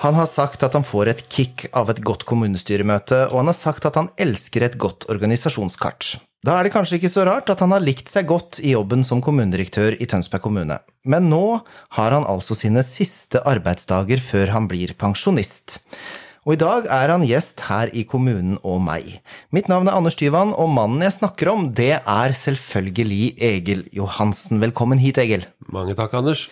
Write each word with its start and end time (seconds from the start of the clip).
Han 0.00 0.14
har 0.14 0.26
sagt 0.26 0.62
at 0.64 0.72
han 0.74 0.82
får 0.86 1.10
et 1.12 1.20
kick 1.28 1.66
av 1.76 1.90
et 1.92 2.00
godt 2.00 2.24
kommunestyremøte, 2.26 3.26
og 3.28 3.42
han 3.42 3.50
har 3.52 3.58
sagt 3.58 3.84
at 3.84 3.98
han 4.00 4.08
elsker 4.16 4.64
et 4.64 4.78
godt 4.80 5.04
organisasjonskart. 5.12 6.16
Da 6.40 6.54
er 6.56 6.64
det 6.64 6.72
kanskje 6.72 6.96
ikke 6.96 7.10
så 7.12 7.26
rart 7.28 7.50
at 7.52 7.60
han 7.60 7.74
har 7.74 7.82
likt 7.84 8.08
seg 8.08 8.24
godt 8.30 8.62
i 8.64 8.70
jobben 8.72 9.02
som 9.04 9.20
kommunedirektør 9.20 9.92
i 10.00 10.06
Tønsberg 10.08 10.40
kommune. 10.46 10.78
Men 11.04 11.26
nå 11.28 11.60
har 11.98 12.14
han 12.16 12.24
altså 12.24 12.56
sine 12.56 12.80
siste 12.86 13.42
arbeidsdager 13.44 14.22
før 14.24 14.54
han 14.54 14.68
blir 14.70 14.94
pensjonist. 14.96 15.76
Og 16.48 16.54
i 16.54 16.60
dag 16.62 16.88
er 16.88 17.12
han 17.12 17.26
gjest 17.28 17.60
her 17.66 17.92
i 17.92 18.06
Kommunen 18.08 18.56
og 18.64 18.80
meg. 18.80 19.18
Mitt 19.52 19.68
navn 19.68 19.90
er 19.90 19.98
Anders 19.98 20.16
Tyvand, 20.16 20.54
og 20.56 20.72
mannen 20.72 21.04
jeg 21.04 21.18
snakker 21.18 21.50
om, 21.52 21.66
det 21.76 21.98
er 22.00 22.32
selvfølgelig 22.32 23.34
Egil 23.36 23.84
Johansen. 23.92 24.62
Velkommen 24.64 25.02
hit, 25.02 25.20
Egil. 25.20 25.44
Mange 25.68 25.92
takk, 25.98 26.16
Anders. 26.16 26.46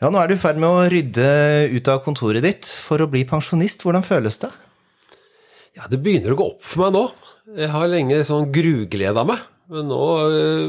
Ja, 0.00 0.08
nå 0.08 0.22
er 0.22 0.32
du 0.32 0.38
i 0.38 0.40
ferd 0.40 0.56
med 0.56 0.72
å 0.72 0.88
rydde 0.88 1.28
ut 1.76 1.92
av 1.92 2.00
kontoret 2.08 2.48
ditt 2.48 2.64
for 2.64 3.04
å 3.04 3.10
bli 3.12 3.26
pensjonist. 3.28 3.84
Hvordan 3.84 4.08
føles 4.08 4.40
det? 4.40 4.48
Ja, 5.76 5.84
det 5.92 6.00
begynner 6.00 6.32
å 6.32 6.40
gå 6.40 6.48
opp 6.54 6.64
for 6.64 6.86
meg 6.86 6.96
nå. 6.96 7.04
Jeg 7.50 7.70
har 7.72 7.90
lenge 7.90 8.20
sånn 8.26 8.50
grugleda 8.54 9.24
meg. 9.26 9.42
Men 9.72 9.88
nå, 9.88 10.00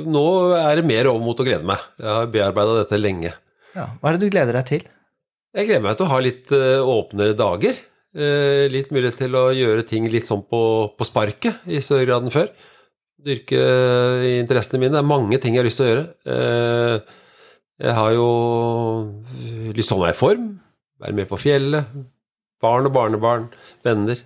nå, 0.08 0.26
er 0.58 0.80
det 0.80 0.86
mer 0.88 1.10
over 1.12 1.24
mot 1.24 1.40
å 1.40 1.46
glede 1.46 1.66
meg. 1.68 1.82
Jeg 2.00 2.10
har 2.10 2.30
bearbeida 2.34 2.78
dette 2.80 3.00
lenge. 3.00 3.34
Ja, 3.74 3.88
Hva 4.00 4.12
er 4.12 4.18
det 4.18 4.28
du 4.28 4.34
gleder 4.34 4.58
deg 4.60 4.70
til? 4.70 4.86
Jeg 5.54 5.68
gleder 5.70 5.84
meg 5.86 5.98
til 5.98 6.08
å 6.08 6.14
ha 6.14 6.20
litt 6.24 6.54
uh, 6.56 6.94
åpnere 6.94 7.36
dager. 7.38 7.82
Uh, 8.14 8.70
litt 8.74 8.94
mulighet 8.94 9.20
til 9.24 9.36
å 9.38 9.48
gjøre 9.54 9.86
ting 9.90 10.08
litt 10.14 10.30
sånn 10.30 10.46
på, 10.46 10.62
på 10.98 11.08
sparket 11.10 11.66
i 11.70 11.82
større 11.84 12.08
grad 12.08 12.26
enn 12.26 12.34
før. 12.34 12.50
Dyrke 13.24 13.60
interessene 14.40 14.82
mine. 14.82 14.96
Det 14.96 15.04
er 15.04 15.12
mange 15.14 15.40
ting 15.42 15.56
jeg 15.56 15.64
har 15.64 15.70
lyst 15.70 15.80
til 15.80 15.88
å 15.88 15.92
gjøre. 15.92 16.08
Jeg 17.84 17.96
har 17.98 18.16
jo 18.16 18.28
lyst 19.74 19.90
til 19.90 19.96
å 19.96 19.98
holde 19.98 20.10
meg 20.10 20.16
i 20.16 20.20
form, 20.20 20.50
være 21.02 21.18
med 21.18 21.30
på 21.30 21.40
fjellet. 21.40 21.96
Barn 22.64 22.88
og 22.88 22.94
barnebarn, 22.96 23.48
venner. 23.84 24.20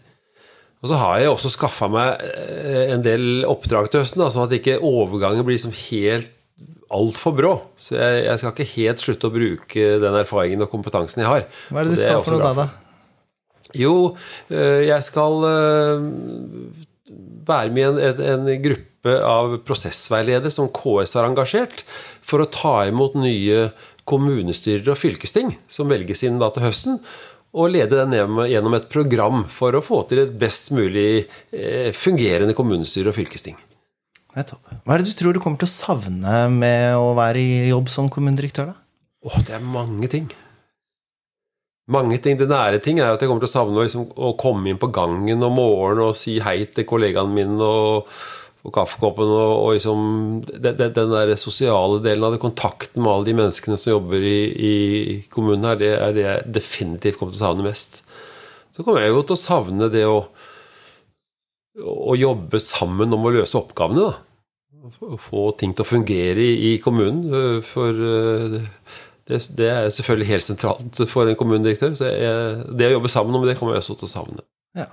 Og 0.83 0.91
så 0.91 0.97
har 1.01 1.19
jeg 1.21 1.31
også 1.31 1.51
skaffa 1.53 1.87
meg 1.89 2.25
eh, 2.27 2.91
en 2.93 3.05
del 3.05 3.45
oppdrag 3.49 3.89
til 3.89 4.03
høsten, 4.03 4.25
sånn 4.29 4.45
at 4.45 4.57
ikke 4.59 4.77
overgangen 4.85 5.45
blir 5.47 5.59
som 5.61 5.73
helt 5.73 6.33
altfor 6.93 7.33
brå. 7.35 7.53
Så 7.79 7.97
jeg, 7.97 8.25
jeg, 8.27 8.41
skal 8.41 8.53
ikke 8.53 8.73
helt 8.75 9.03
slutte 9.03 9.29
å 9.29 9.33
bruke 9.33 9.87
den 10.03 10.19
erfaringen 10.21 10.63
og 10.63 10.71
kompetansen 10.71 11.23
jeg 11.23 11.31
har. 11.31 11.47
Hva 11.71 11.81
er 11.81 11.89
det 11.89 11.97
du 11.97 12.01
skal 12.01 12.21
for 12.25 12.37
noe 12.37 12.45
da, 12.45 12.67
da? 12.67 12.67
Jo, 13.75 13.95
eh, 14.53 14.85
jeg 14.87 15.03
skal 15.03 15.47
eh, 15.49 16.05
være 17.47 17.73
med 17.73 17.83
i 17.83 17.87
en, 17.87 18.21
en, 18.21 18.47
en 18.53 18.63
gruppe 18.63 19.17
av 19.23 19.57
prosessveiledere 19.67 20.53
som 20.53 20.69
KS 20.73 21.17
har 21.17 21.27
engasjert, 21.27 21.83
for 22.23 22.43
å 22.43 22.51
ta 22.51 22.77
imot 22.87 23.17
nye 23.19 23.69
kommunestyrer 24.07 24.87
og 24.93 24.99
fylkesting 24.99 25.51
som 25.71 25.91
velges 25.91 26.23
inn 26.27 26.39
da 26.39 26.51
til 26.53 26.63
høsten. 26.67 27.01
Og 27.55 27.71
lede 27.71 28.01
den 28.01 28.15
gjennom 28.49 28.75
et 28.75 28.89
program 28.91 29.45
for 29.51 29.77
å 29.77 29.83
få 29.83 30.01
til 30.09 30.25
et 30.25 30.33
best 30.39 30.73
mulig 30.75 31.27
eh, 31.55 31.93
fungerende 31.95 32.55
kommunestyre 32.57 33.13
og 33.13 33.17
fylkesting. 33.17 33.55
Hva 34.37 34.93
er 34.93 35.01
det 35.01 35.13
du 35.13 35.15
tror 35.17 35.33
du 35.33 35.39
kommer 35.41 35.57
til 35.61 35.69
å 35.69 35.73
savne 35.73 36.41
med 36.53 36.97
å 36.99 37.15
være 37.17 37.41
i 37.41 37.69
jobb 37.71 37.87
som 37.89 38.11
kommunedirektør? 38.13 38.73
da? 38.73 38.75
Åh, 39.25 39.39
det 39.47 39.55
er 39.57 39.63
mange 39.63 40.09
ting. 40.11 40.27
Mange 41.89 42.19
ting. 42.21 42.37
Det 42.37 42.49
nære 42.51 42.81
ting 42.83 42.99
er 42.99 43.13
at 43.13 43.23
jeg 43.23 43.31
kommer 43.31 43.45
til 43.45 43.49
å 43.49 43.55
savne 43.55 43.85
liksom, 43.85 44.09
å 44.13 44.33
komme 44.39 44.69
inn 44.69 44.81
på 44.81 44.91
gangen 44.93 45.43
om 45.47 45.55
morgenen 45.57 46.09
og 46.09 46.19
si 46.19 46.37
hei 46.43 46.59
til 46.69 46.85
kollegaene 46.85 47.33
mine. 47.33 47.57
og 47.63 48.11
og 48.67 48.73
kaffekoppen 48.75 49.29
og, 49.31 49.53
og 49.61 49.69
liksom 49.77 50.01
den, 50.49 50.75
den, 50.75 51.13
der 51.13 51.31
sosiale 51.39 52.01
delen 52.03 52.25
av 52.27 52.35
det, 52.35 52.41
kontakten 52.43 52.99
med 53.03 53.13
alle 53.13 53.29
de 53.29 53.37
menneskene 53.37 53.79
som 53.79 53.93
jobber 53.93 54.27
i, 54.27 54.39
i 54.51 54.73
kommunen 55.31 55.69
her, 55.69 55.79
det 55.79 55.93
er 55.95 56.15
det 56.15 56.25
jeg 56.25 56.53
definitivt 56.59 57.19
kommer 57.19 57.35
til 57.35 57.41
å 57.41 57.45
savne 57.45 57.67
mest. 57.67 58.01
Så 58.75 58.83
kommer 58.83 59.05
jeg 59.05 59.15
jo 59.15 59.23
til 59.23 59.37
å 59.37 59.41
savne 59.41 59.89
det 59.93 60.03
å, 60.05 60.19
å 61.79 62.17
jobbe 62.19 62.59
sammen 62.61 63.15
om 63.15 63.25
å 63.25 63.33
løse 63.39 63.57
oppgavene, 63.59 64.09
da. 64.09 64.23
Få 65.19 65.49
ting 65.59 65.73
til 65.75 65.83
å 65.83 65.87
fungere 65.87 66.43
i, 66.43 66.51
i 66.69 66.75
kommunen. 66.79 67.25
For 67.65 67.97
det, 67.97 69.39
det, 69.57 69.67
er 69.67 69.89
selvfølgelig 69.91 70.29
helt 70.29 70.45
sentralt 70.45 71.01
for 71.11 71.27
en 71.27 71.39
kommunedirektør. 71.39 71.95
Så 71.97 72.07
jeg, 72.07 72.61
det 72.77 72.91
å 72.91 72.93
jobbe 72.97 73.11
sammen 73.11 73.35
om 73.35 73.47
det 73.47 73.57
kommer 73.59 73.75
jeg 73.75 73.83
også 73.83 73.97
til 73.99 74.07
å 74.07 74.13
savne. 74.13 74.45
Ja. 74.77 74.87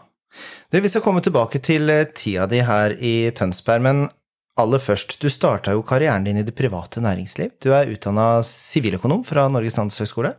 Du, 0.71 0.81
vi 0.81 0.91
skal 0.91 1.05
komme 1.05 1.22
tilbake 1.25 1.61
til 1.65 1.91
eh, 1.93 2.06
tida 2.17 2.49
di 2.50 2.62
her 2.67 2.97
i 2.99 3.15
Tønsberg, 3.37 3.84
men 3.84 4.06
aller 4.61 4.83
først, 4.83 5.17
du 5.22 5.28
starta 5.33 5.75
jo 5.75 5.83
karrieren 5.87 6.27
din 6.27 6.39
i 6.39 6.47
det 6.47 6.55
private 6.56 7.03
næringsliv. 7.03 7.56
Du 7.62 7.72
er 7.75 7.91
utdanna 7.91 8.39
siviløkonom 8.47 9.25
fra 9.27 9.49
Norges 9.50 9.78
handelshøyskole. 9.81 10.34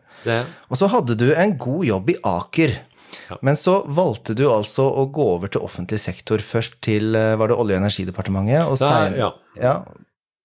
Og 0.69 0.79
så 0.79 0.89
hadde 0.91 1.17
du 1.19 1.29
en 1.33 1.55
god 1.59 1.83
jobb 1.87 2.11
i 2.13 2.19
Aker. 2.31 2.77
Ja. 3.29 3.37
Men 3.45 3.57
så 3.59 3.79
valgte 3.87 4.35
du 4.37 4.45
altså 4.49 4.85
å 4.87 5.05
gå 5.13 5.25
over 5.35 5.51
til 5.51 5.63
offentlig 5.65 5.99
sektor, 6.03 6.41
først 6.43 6.79
til 6.85 7.15
eh, 7.17 7.35
var 7.39 7.51
det 7.51 7.57
Olje- 7.59 7.77
og 7.77 7.83
energidepartementet? 7.83 8.69
Og 8.69 8.79
sen, 8.81 9.17
ja. 9.19 9.31
ja. 9.59 9.75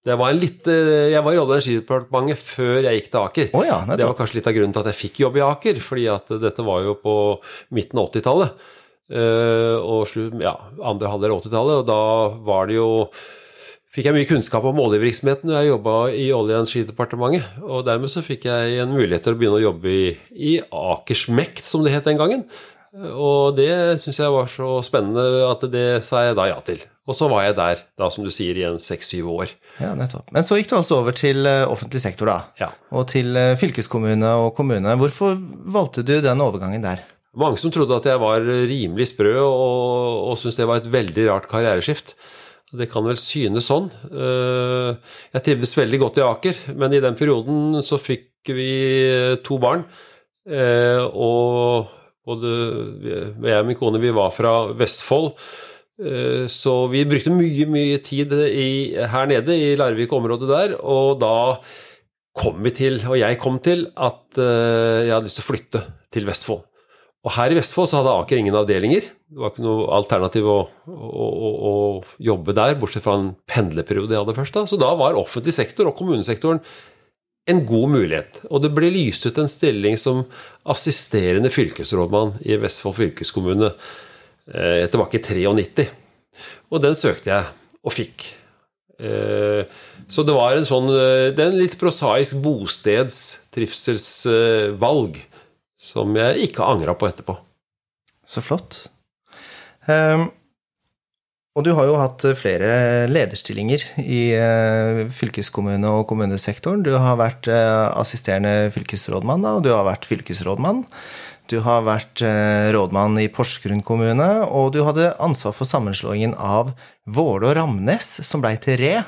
Det 0.01 0.15
var 0.17 0.33
litt, 0.33 0.65
eh, 0.71 1.11
jeg 1.13 1.23
var 1.23 1.35
i 1.35 1.39
Olje- 1.39 1.45
og 1.45 1.55
energidepartementet 1.57 2.41
før 2.41 2.77
jeg 2.87 2.99
gikk 2.99 3.09
til 3.11 3.21
Aker. 3.21 3.49
Oh, 3.57 3.65
ja, 3.67 3.79
det 3.91 4.07
var 4.07 4.17
kanskje 4.19 4.39
litt 4.39 4.51
av 4.51 4.55
grunnen 4.57 4.75
til 4.75 4.83
at 4.83 4.91
jeg 4.93 4.99
fikk 5.03 5.23
jobb 5.25 5.39
i 5.39 5.45
Aker, 5.45 5.81
fordi 5.83 6.07
at 6.11 6.31
dette 6.41 6.67
var 6.67 6.85
jo 6.87 6.95
på 7.01 7.15
midten 7.77 8.01
av 8.01 8.09
80-tallet. 8.09 8.69
Eh, 9.11 9.77
og 9.77 10.41
ja, 10.41 10.55
andre 10.79 11.11
halvdel 11.11 11.35
av 11.35 11.43
80-tallet. 11.43 11.83
Og 11.83 11.87
da 11.89 12.01
var 12.47 12.69
det 12.69 12.79
jo 12.79 12.89
fikk 13.91 14.07
jeg 14.07 14.15
mye 14.15 14.29
kunnskap 14.29 14.65
om 14.67 14.79
oljevirksomheten 14.79 15.51
da 15.51 15.61
jeg 15.61 15.73
jobba 15.73 15.95
i 16.15 16.29
Olje- 16.31 16.55
og 16.55 16.61
energidepartementet. 16.63 17.63
Og 17.67 17.85
dermed 17.87 18.11
så 18.13 18.23
fikk 18.23 18.47
jeg 18.47 18.83
en 18.83 18.93
mulighet 18.95 19.27
til 19.27 19.35
å 19.35 19.39
begynne 19.39 19.59
å 19.59 19.65
jobbe 19.65 19.91
i, 19.91 20.05
i 20.31 20.53
Akersmekt, 20.63 21.63
som 21.65 21.83
det 21.83 21.95
het 21.95 22.07
den 22.07 22.21
gangen. 22.21 22.47
Og 22.91 23.55
det 23.55 23.71
syns 24.03 24.19
jeg 24.19 24.31
var 24.33 24.49
så 24.51 24.73
spennende 24.83 25.45
at 25.47 25.61
det 25.71 26.01
sa 26.03 26.25
jeg 26.25 26.35
da 26.35 26.49
ja 26.49 26.57
til. 26.67 26.81
Og 27.07 27.15
så 27.15 27.27
var 27.31 27.45
jeg 27.45 27.55
der, 27.57 27.83
da 27.99 28.09
som 28.11 28.25
du 28.25 28.31
sier, 28.31 28.57
i 28.59 28.65
en 28.67 28.81
seks-syv 28.83 29.29
år. 29.31 29.53
Ja, 29.79 29.93
nettopp. 29.97 30.27
Men 30.35 30.43
så 30.47 30.59
gikk 30.59 30.69
du 30.71 30.75
altså 30.77 30.99
over 30.99 31.15
til 31.15 31.47
eh, 31.47 31.63
offentlig 31.67 32.03
sektor, 32.03 32.29
da. 32.29 32.51
Ja. 32.59 32.69
Og 32.95 33.07
til 33.11 33.35
eh, 33.39 33.55
fylkeskommune 33.59 34.35
og 34.43 34.51
kommune. 34.59 34.95
Hvorfor 34.99 35.39
valgte 35.39 36.03
du 36.07 36.17
den 36.23 36.43
overgangen 36.43 36.83
der? 36.83 37.03
Mange 37.39 37.61
som 37.61 37.71
trodde 37.71 37.95
at 37.95 38.07
jeg 38.09 38.19
var 38.19 38.43
rimelig 38.43 39.13
sprø, 39.13 39.37
og, 39.39 40.31
og 40.31 40.37
syntes 40.39 40.57
det 40.59 40.67
var 40.67 40.81
et 40.81 40.91
veldig 40.91 41.27
rart 41.29 41.47
karriereskift. 41.47 42.15
Det 42.71 42.87
kan 42.91 43.03
vel 43.03 43.17
synes 43.19 43.67
sånn. 43.67 43.89
Eh, 44.11 45.15
jeg 45.35 45.43
trivdes 45.43 45.75
veldig 45.75 45.99
godt 46.05 46.21
i 46.21 46.23
Aker, 46.23 46.61
men 46.79 46.95
i 46.95 47.01
den 47.03 47.17
perioden 47.19 47.81
så 47.83 47.99
fikk 47.99 48.51
vi 48.55 48.71
to 49.43 49.59
barn. 49.63 49.83
Eh, 50.47 51.03
og 51.11 51.91
både 52.27 52.53
jeg 53.43 53.59
og 53.59 53.67
min 53.67 53.79
kone 53.79 54.01
vi 54.03 54.13
var 54.15 54.31
fra 54.35 54.53
Vestfold. 54.79 55.33
Eh, 55.99 56.47
så 56.51 56.75
vi 56.91 57.03
brukte 57.07 57.35
mye, 57.35 57.67
mye 57.67 57.99
tid 58.07 58.35
i, 58.47 58.71
her 58.95 59.31
nede 59.31 59.55
i 59.55 59.75
Larvik-området 59.79 60.51
der. 60.51 60.75
Og 60.79 61.19
da 61.23 61.35
kom 62.39 62.63
vi 62.63 62.71
til, 62.75 62.99
og 63.03 63.19
jeg 63.19 63.39
kom 63.39 63.59
til, 63.63 63.89
at 63.99 64.39
jeg 64.39 65.11
hadde 65.11 65.27
lyst 65.27 65.41
til 65.41 65.47
å 65.47 65.51
flytte 65.51 65.87
til 66.15 66.27
Vestfold. 66.27 66.63
Og 67.21 67.35
her 67.35 67.53
i 67.53 67.57
Vestfold 67.57 67.89
så 67.89 67.99
hadde 67.99 68.13
Aker 68.17 68.39
ingen 68.41 68.55
avdelinger. 68.57 69.05
Det 69.29 69.41
var 69.41 69.51
ikke 69.51 69.65
noe 69.65 69.89
alternativ 69.93 70.47
å, 70.49 70.57
å, 70.89 71.27
å, 71.29 71.51
å 71.69 71.73
jobbe 72.23 72.55
der, 72.57 72.73
bortsett 72.81 73.05
fra 73.05 73.19
en 73.19 73.27
pendlerperiode 73.49 74.15
jeg 74.15 74.23
hadde 74.23 74.37
først. 74.39 74.57
da. 74.57 74.63
Så 74.69 74.79
da 74.81 74.89
var 74.97 75.19
offentlig 75.19 75.53
sektor 75.53 75.89
og 75.89 75.97
kommunesektoren 75.99 76.63
en 77.49 77.61
god 77.67 77.93
mulighet. 77.93 78.41
Og 78.49 78.63
det 78.65 78.73
ble 78.73 78.89
lyst 78.93 79.25
ut 79.29 79.37
en 79.41 79.49
stilling 79.51 79.97
som 80.01 80.23
assisterende 80.69 81.51
fylkesrådmann 81.53 82.39
i 82.45 82.57
Vestfold 82.61 82.97
fylkeskommune 82.97 83.69
eh, 83.69 84.85
tilbake 84.89 85.21
i 85.21 85.45
93. 85.45 85.87
Og 86.73 86.81
den 86.81 86.97
søkte 86.97 87.33
jeg, 87.33 87.49
og 87.81 87.93
fikk. 87.93 88.31
Eh, 89.01 89.61
så 90.11 90.25
det 90.25 90.35
var 90.35 90.53
en 90.53 90.67
sånn 90.67 90.89
eh, 90.93 91.31
Det 91.33 91.41
er 91.41 91.49
en 91.49 91.57
litt 91.57 91.77
prosaisk 91.81 92.37
bosteds 92.43 93.21
trivselsvalg 93.53 95.17
som 95.81 96.13
jeg 96.17 96.45
ikke 96.45 96.61
har 96.61 96.75
angra 96.75 96.93
på 96.97 97.09
etterpå. 97.09 97.35
Så 98.27 98.43
flott. 98.45 98.85
Um, 99.89 100.29
og 101.57 101.65
du 101.67 101.73
har 101.75 101.89
jo 101.89 101.97
hatt 101.99 102.23
flere 102.39 103.09
lederstillinger 103.11 103.83
i 103.99 104.21
uh, 104.37 105.01
fylkeskommune- 105.11 105.89
og 105.97 106.05
kommunesektoren. 106.11 106.85
Du 106.85 106.93
har 106.95 107.17
vært 107.19 107.49
uh, 107.51 107.89
assisterende 107.99 108.69
fylkesrådmann, 108.71 109.43
og 109.49 109.65
du 109.65 109.73
har 109.73 109.83
vært 109.89 110.07
fylkesrådmann. 110.07 110.85
Du 111.51 111.57
har 111.65 111.83
vært 111.83 112.23
uh, 112.23 112.69
rådmann 112.71 113.17
i 113.19 113.27
Porsgrunn 113.33 113.83
kommune, 113.83 114.29
og 114.47 114.71
du 114.77 114.83
hadde 114.87 115.11
ansvar 115.19 115.57
for 115.57 115.67
sammenslåingen 115.67 116.37
av 116.37 116.71
Våle 117.09 117.49
og 117.49 117.57
Ramnes, 117.57 118.13
som 118.23 118.45
blei 118.45 118.55
til 118.61 118.79
Re. 118.79 119.01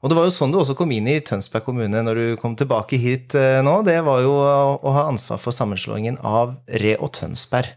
Og 0.00 0.08
det 0.08 0.16
var 0.16 0.28
jo 0.28 0.32
sånn 0.32 0.52
du 0.52 0.56
også 0.60 0.76
kom 0.78 0.92
inn 0.96 1.08
i 1.12 1.18
Tønsberg 1.20 1.66
kommune 1.66 2.00
når 2.04 2.16
du 2.16 2.38
kom 2.40 2.54
tilbake 2.56 2.96
hit 3.00 3.34
eh, 3.36 3.58
nå. 3.64 3.80
Det 3.84 3.98
var 4.06 4.22
jo 4.24 4.32
å 4.32 4.94
ha 4.96 5.04
ansvar 5.10 5.40
for 5.42 5.52
sammenslåingen 5.52 6.16
av 6.24 6.54
Re 6.80 6.94
og 6.96 7.12
Tønsberg. 7.18 7.74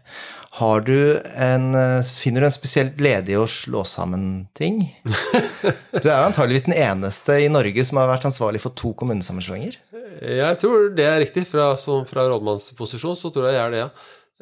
Har 0.54 0.84
du 0.86 1.20
en, 1.34 1.74
eh, 1.74 2.14
finner 2.22 2.44
du 2.44 2.48
en 2.48 2.54
spesielt 2.54 3.00
ledig 3.02 3.36
å 3.36 3.44
slå 3.50 3.84
sammen 3.84 4.46
ting? 4.56 4.86
Du 6.04 6.08
er 6.08 6.16
jo 6.18 6.26
antageligvis 6.30 6.66
den 6.66 6.76
eneste 6.76 7.38
i 7.44 7.50
Norge 7.52 7.84
som 7.84 8.00
har 8.00 8.10
vært 8.10 8.26
ansvarlig 8.28 8.60
for 8.62 8.76
to 8.76 8.92
kommunesammenslåinger? 8.98 9.76
Jeg 10.24 10.58
tror 10.62 10.90
det 10.96 11.06
er 11.08 11.20
riktig. 11.22 11.44
Fra, 11.50 11.72
fra 12.08 12.26
rådmannsposisjon 12.30 13.16
så 13.18 13.32
tror 13.34 13.50
jeg 13.50 13.58
jeg 13.58 13.64
er 13.64 13.74
det, 13.74 13.82
ja. 13.84 13.88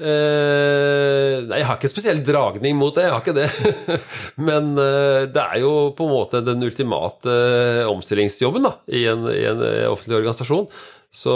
Uh, 0.02 1.44
nei, 1.46 1.60
jeg 1.60 1.66
har 1.68 1.76
ikke 1.78 1.90
spesiell 1.92 2.22
dragning 2.26 2.74
mot 2.74 2.96
det, 2.96 3.04
jeg 3.06 3.12
har 3.14 3.22
ikke 3.22 3.36
det. 3.36 4.00
Men 4.48 4.72
uh, 4.74 5.28
det 5.30 5.44
er 5.44 5.60
jo 5.62 5.92
på 5.94 6.08
en 6.08 6.14
måte 6.16 6.40
den 6.42 6.64
ultimate 6.66 7.30
uh, 7.30 7.90
omstillingsjobben 7.92 8.66
da, 8.66 8.74
i 8.90 9.04
en, 9.12 9.28
i 9.30 9.44
en 9.46 9.62
offentlig 9.92 10.18
organisasjon. 10.18 10.66
Så 11.12 11.32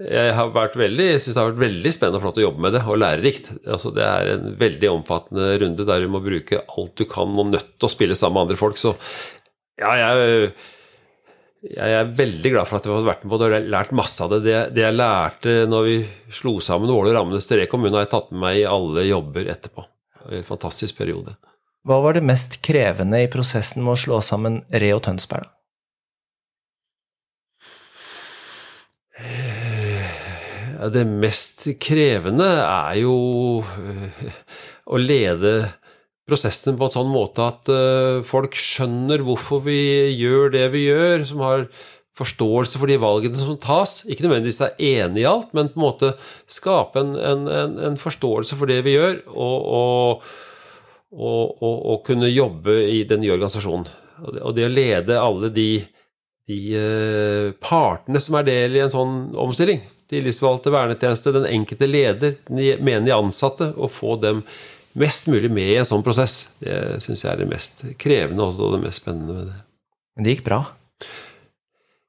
jeg 0.00 0.32
har 0.34 0.54
vært 0.54 0.78
veldig, 0.80 1.08
synes 1.20 1.34
det 1.36 1.42
har 1.42 1.50
vært 1.50 1.64
veldig 1.66 1.92
spennende 1.92 2.18
og 2.18 2.24
flott 2.24 2.40
å 2.40 2.46
jobbe 2.46 2.64
med 2.64 2.74
det, 2.74 2.82
og 2.88 3.00
lærerikt. 3.02 3.50
Altså, 3.68 3.92
det 3.94 4.06
er 4.06 4.32
en 4.34 4.54
veldig 4.58 4.92
omfattende 4.94 5.50
runde 5.62 5.86
der 5.88 6.02
du 6.02 6.12
må 6.12 6.22
bruke 6.24 6.62
alt 6.64 6.94
du 6.96 7.04
kan 7.10 7.36
og 7.36 7.52
nødt 7.52 7.74
til 7.76 7.88
å 7.88 7.92
spille 7.92 8.16
sammen 8.18 8.40
med 8.40 8.48
andre 8.48 8.60
folk. 8.60 8.80
Så 8.80 8.96
ja, 9.76 9.92
jeg 10.00 10.54
jeg 11.66 11.96
er 11.98 12.12
veldig 12.14 12.52
glad 12.52 12.68
for 12.68 12.78
at 12.78 12.86
vi 12.86 12.94
har 12.94 13.06
vært 13.06 13.24
med 13.24 13.32
på 13.32 13.38
det 13.40 13.48
og 13.48 13.68
lært 13.74 13.96
masse 13.96 14.22
av 14.22 14.32
det. 14.34 14.40
det. 14.44 14.60
det. 14.76 14.84
jeg 14.84 14.96
lærte 14.96 15.56
når 15.70 15.88
vi 15.88 15.96
slo 16.38 16.56
sammen 16.62 16.92
Åle 16.92 17.10
og 17.10 17.18
Rammenes 17.18 17.50
Re 17.50 17.66
kommune, 17.70 17.94
har 17.96 18.06
jeg 18.06 18.12
tatt 18.14 18.30
med 18.32 18.42
meg 18.44 18.60
i 18.60 18.68
alle 18.70 19.06
jobber 19.08 19.50
etterpå. 19.56 19.86
Det 20.16 20.30
var 20.30 20.38
En 20.38 20.48
fantastisk 20.52 20.98
periode. 20.98 21.36
Hva 21.86 22.00
var 22.02 22.16
det 22.16 22.24
mest 22.26 22.58
krevende 22.66 23.22
i 23.22 23.30
prosessen 23.30 23.84
med 23.86 23.94
å 23.94 24.00
slå 24.04 24.22
sammen 24.24 24.62
Re 24.74 24.90
og 24.96 25.04
Tønsberg? 25.06 25.50
Det 30.92 31.06
mest 31.08 31.64
krevende 31.80 32.46
er 32.62 32.98
jo 33.00 33.16
øh, 33.64 34.26
å 34.92 34.98
lede 35.00 35.54
prosessen 36.26 36.78
på 36.78 36.88
en 36.88 36.94
sånn 36.96 37.10
måte 37.12 37.44
at 37.46 37.68
uh, 37.70 38.22
folk 38.26 38.56
skjønner 38.58 39.22
hvorfor 39.26 39.62
vi 39.66 39.78
gjør 40.18 40.50
det 40.54 40.64
vi 40.74 40.88
gjør, 40.88 41.26
som 41.28 41.44
har 41.46 41.68
forståelse 42.16 42.80
for 42.80 42.90
de 42.90 42.96
valgene 43.00 43.38
som 43.38 43.58
tas. 43.60 44.00
Ikke 44.08 44.24
nødvendigvis 44.24 44.62
er 44.64 44.80
enig 45.04 45.22
i 45.22 45.28
alt, 45.28 45.52
men 45.56 45.70
på 45.70 45.78
en 45.78 45.84
måte 45.84 46.12
skape 46.50 47.02
en, 47.02 47.14
en, 47.20 47.46
en, 47.52 47.76
en 47.90 47.98
forståelse 48.00 48.58
for 48.58 48.70
det 48.70 48.80
vi 48.86 48.96
gjør, 48.96 49.20
og, 49.30 49.68
og, 49.80 50.30
og, 51.12 51.74
og, 51.76 51.98
kunne 52.08 52.32
jobbe 52.32 52.80
i 52.90 53.02
den 53.08 53.22
nye 53.22 53.36
organisasjonen. 53.36 53.90
Og 54.40 54.56
det 54.56 54.64
å 54.64 54.72
lede 54.72 55.20
alle 55.20 55.52
de, 55.52 55.70
de 56.48 56.62
uh, 56.72 57.50
partene 57.62 58.22
som 58.24 58.40
er 58.40 58.48
del 58.48 58.78
i 58.78 58.86
en 58.86 58.94
sånn 58.94 59.18
omstilling, 59.36 59.84
tillitsvalgte, 60.10 60.72
vernetjeneste, 60.72 61.34
den 61.34 61.48
enkelte 61.50 61.88
leder, 61.90 62.38
menige 62.48 63.18
ansatte, 63.18 63.74
og 63.76 63.92
få 63.92 64.16
dem 64.22 64.42
mest 64.96 65.28
mulig 65.30 65.50
med 65.52 65.70
i 65.74 65.78
en 65.80 65.88
sånn 65.88 66.04
prosess. 66.06 66.46
Det 66.62 66.98
syns 67.04 67.24
jeg 67.24 67.32
er 67.32 67.42
det 67.42 67.50
mest 67.50 67.84
krevende 68.00 68.48
og 68.48 68.76
det 68.76 68.82
mest 68.86 69.02
spennende 69.02 69.36
med 69.36 69.48
det. 69.52 69.62
Men 70.16 70.26
det 70.26 70.36
gikk 70.36 70.46
bra? 70.48 70.64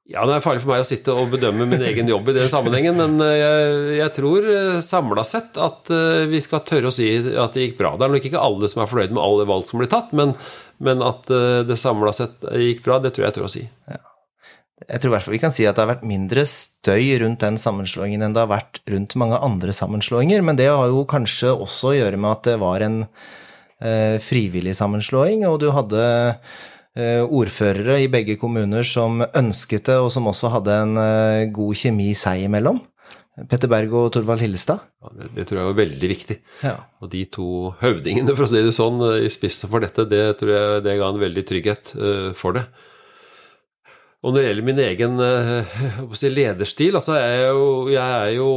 Ja, 0.08 0.22
det 0.24 0.38
er 0.38 0.40
farlig 0.40 0.62
for 0.62 0.72
meg 0.72 0.80
å 0.80 0.88
sitte 0.88 1.12
og 1.12 1.34
bedømme 1.34 1.66
min 1.68 1.82
egen 1.84 2.08
jobb 2.08 2.30
i 2.30 2.34
den 2.38 2.48
sammenhengen, 2.48 2.96
men 2.96 3.20
eh, 3.20 3.34
jeg, 3.36 3.72
jeg 3.98 4.12
tror 4.16 4.46
eh, 4.48 4.78
samla 4.84 5.24
sett 5.28 5.58
at 5.60 5.90
eh, 5.92 6.24
vi 6.30 6.40
skal 6.40 6.62
tørre 6.64 6.88
å 6.88 6.94
si 6.96 7.10
at 7.28 7.52
det 7.52 7.66
gikk 7.66 7.76
bra. 7.82 7.90
Det 7.92 8.06
er 8.06 8.14
nok 8.14 8.28
ikke 8.30 8.40
alle 8.40 8.70
som 8.72 8.80
er 8.80 8.88
fornøyd 8.88 9.12
med 9.12 9.20
alle 9.20 9.44
valg 9.50 9.68
som 9.68 9.82
blir 9.82 9.90
tatt, 9.92 10.14
men, 10.16 10.32
men 10.80 11.04
at 11.04 11.28
det 11.68 11.76
samla 11.76 12.14
sett 12.16 12.40
gikk 12.56 12.80
bra, 12.88 13.02
det 13.04 13.12
tror 13.12 13.26
jeg 13.26 13.34
jeg 13.34 13.36
tør 13.36 13.50
å 13.50 13.52
si. 13.52 13.66
Ja. 13.92 14.07
Jeg 14.86 15.02
tror 15.02 15.10
i 15.10 15.14
hvert 15.16 15.26
fall 15.26 15.34
vi 15.34 15.40
kan 15.42 15.54
si 15.54 15.66
at 15.66 15.74
det 15.74 15.82
har 15.82 15.90
vært 15.90 16.06
mindre 16.06 16.44
støy 16.46 17.18
rundt 17.22 17.42
den 17.42 17.58
sammenslåingen 17.58 18.22
enn 18.22 18.36
det 18.36 18.44
har 18.44 18.52
vært 18.52 18.80
rundt 18.88 19.16
mange 19.18 19.40
andre 19.42 19.74
sammenslåinger, 19.74 20.44
men 20.46 20.58
det 20.60 20.68
har 20.70 20.92
jo 20.92 21.02
kanskje 21.08 21.50
også 21.50 21.92
å 21.92 21.96
gjøre 21.96 22.20
med 22.20 22.30
at 22.30 22.46
det 22.46 22.58
var 22.62 22.84
en 22.86 23.00
eh, 23.02 24.18
frivillig 24.22 24.76
sammenslåing, 24.78 25.42
og 25.48 25.58
du 25.64 25.70
hadde 25.74 26.04
eh, 26.04 27.24
ordførere 27.24 27.98
i 28.04 28.10
begge 28.12 28.38
kommuner 28.40 28.86
som 28.86 29.24
ønsket 29.26 29.90
det, 29.90 29.98
og 29.98 30.12
som 30.14 30.30
også 30.30 30.52
hadde 30.54 30.78
en 30.84 31.02
eh, 31.02 31.48
god 31.54 31.82
kjemi 31.82 32.12
seg 32.18 32.46
imellom. 32.46 32.78
Petter 33.46 33.70
Berg 33.70 33.92
og 33.94 34.08
Torvald 34.14 34.42
Hillestad. 34.42 34.82
Ja, 35.02 35.12
det, 35.14 35.28
det, 35.36 35.44
tror 35.46 35.60
jeg 35.60 35.68
var 35.68 35.78
veldig 35.78 36.08
viktig. 36.10 36.36
Ja. 36.66 36.74
Og 37.02 37.10
de 37.12 37.22
to 37.30 37.72
høvdingene, 37.82 38.34
for 38.34 38.46
å 38.46 38.50
si 38.50 38.62
det 38.64 38.74
sånn, 38.74 38.98
i 39.22 39.30
spissen 39.30 39.70
for 39.70 39.84
dette, 39.84 40.08
det 40.10 40.24
tror 40.40 40.54
jeg 40.54 40.86
det 40.86 40.96
ga 40.98 41.10
en 41.12 41.20
veldig 41.22 41.44
trygghet 41.46 41.92
uh, 41.94 42.30
for 42.38 42.58
det. 42.58 42.64
Og 44.18 44.32
når 44.32 44.40
det 44.40 44.48
gjelder 44.48 44.66
min 44.66 44.80
egen 44.82 45.20
uh, 45.22 46.24
lederstil 46.34 46.98
altså 46.98 47.18
jeg 47.20 47.36
er, 47.36 47.52
jo, 47.54 47.68
jeg 47.92 48.16
er 48.16 48.32
jo 48.34 48.50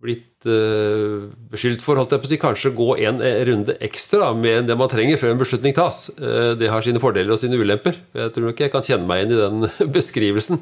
blitt 0.00 0.48
uh, 0.48 1.28
beskyldt 1.52 1.84
for 1.84 2.00
holdt 2.00 2.14
jeg 2.14 2.22
på 2.22 2.28
å 2.28 2.30
si, 2.30 2.40
kanskje 2.40 2.72
gå 2.76 2.88
en 3.04 3.20
eh, 3.24 3.42
runde 3.48 3.76
ekstra 3.84 4.30
med 4.36 4.68
det 4.68 4.76
man 4.80 4.88
trenger 4.92 5.20
før 5.20 5.34
en 5.34 5.42
beslutning 5.42 5.76
tas. 5.76 6.06
Uh, 6.16 6.56
det 6.60 6.70
har 6.72 6.84
sine 6.84 7.02
fordeler 7.02 7.36
og 7.36 7.40
sine 7.40 7.60
ulemper. 7.60 7.98
Jeg 8.16 8.32
tror 8.34 8.48
nok 8.48 8.64
jeg 8.64 8.72
kan 8.72 8.86
kjenne 8.86 9.08
meg 9.08 9.26
inn 9.26 9.36
i 9.36 9.40
den 9.40 9.68
beskrivelsen. 9.96 10.60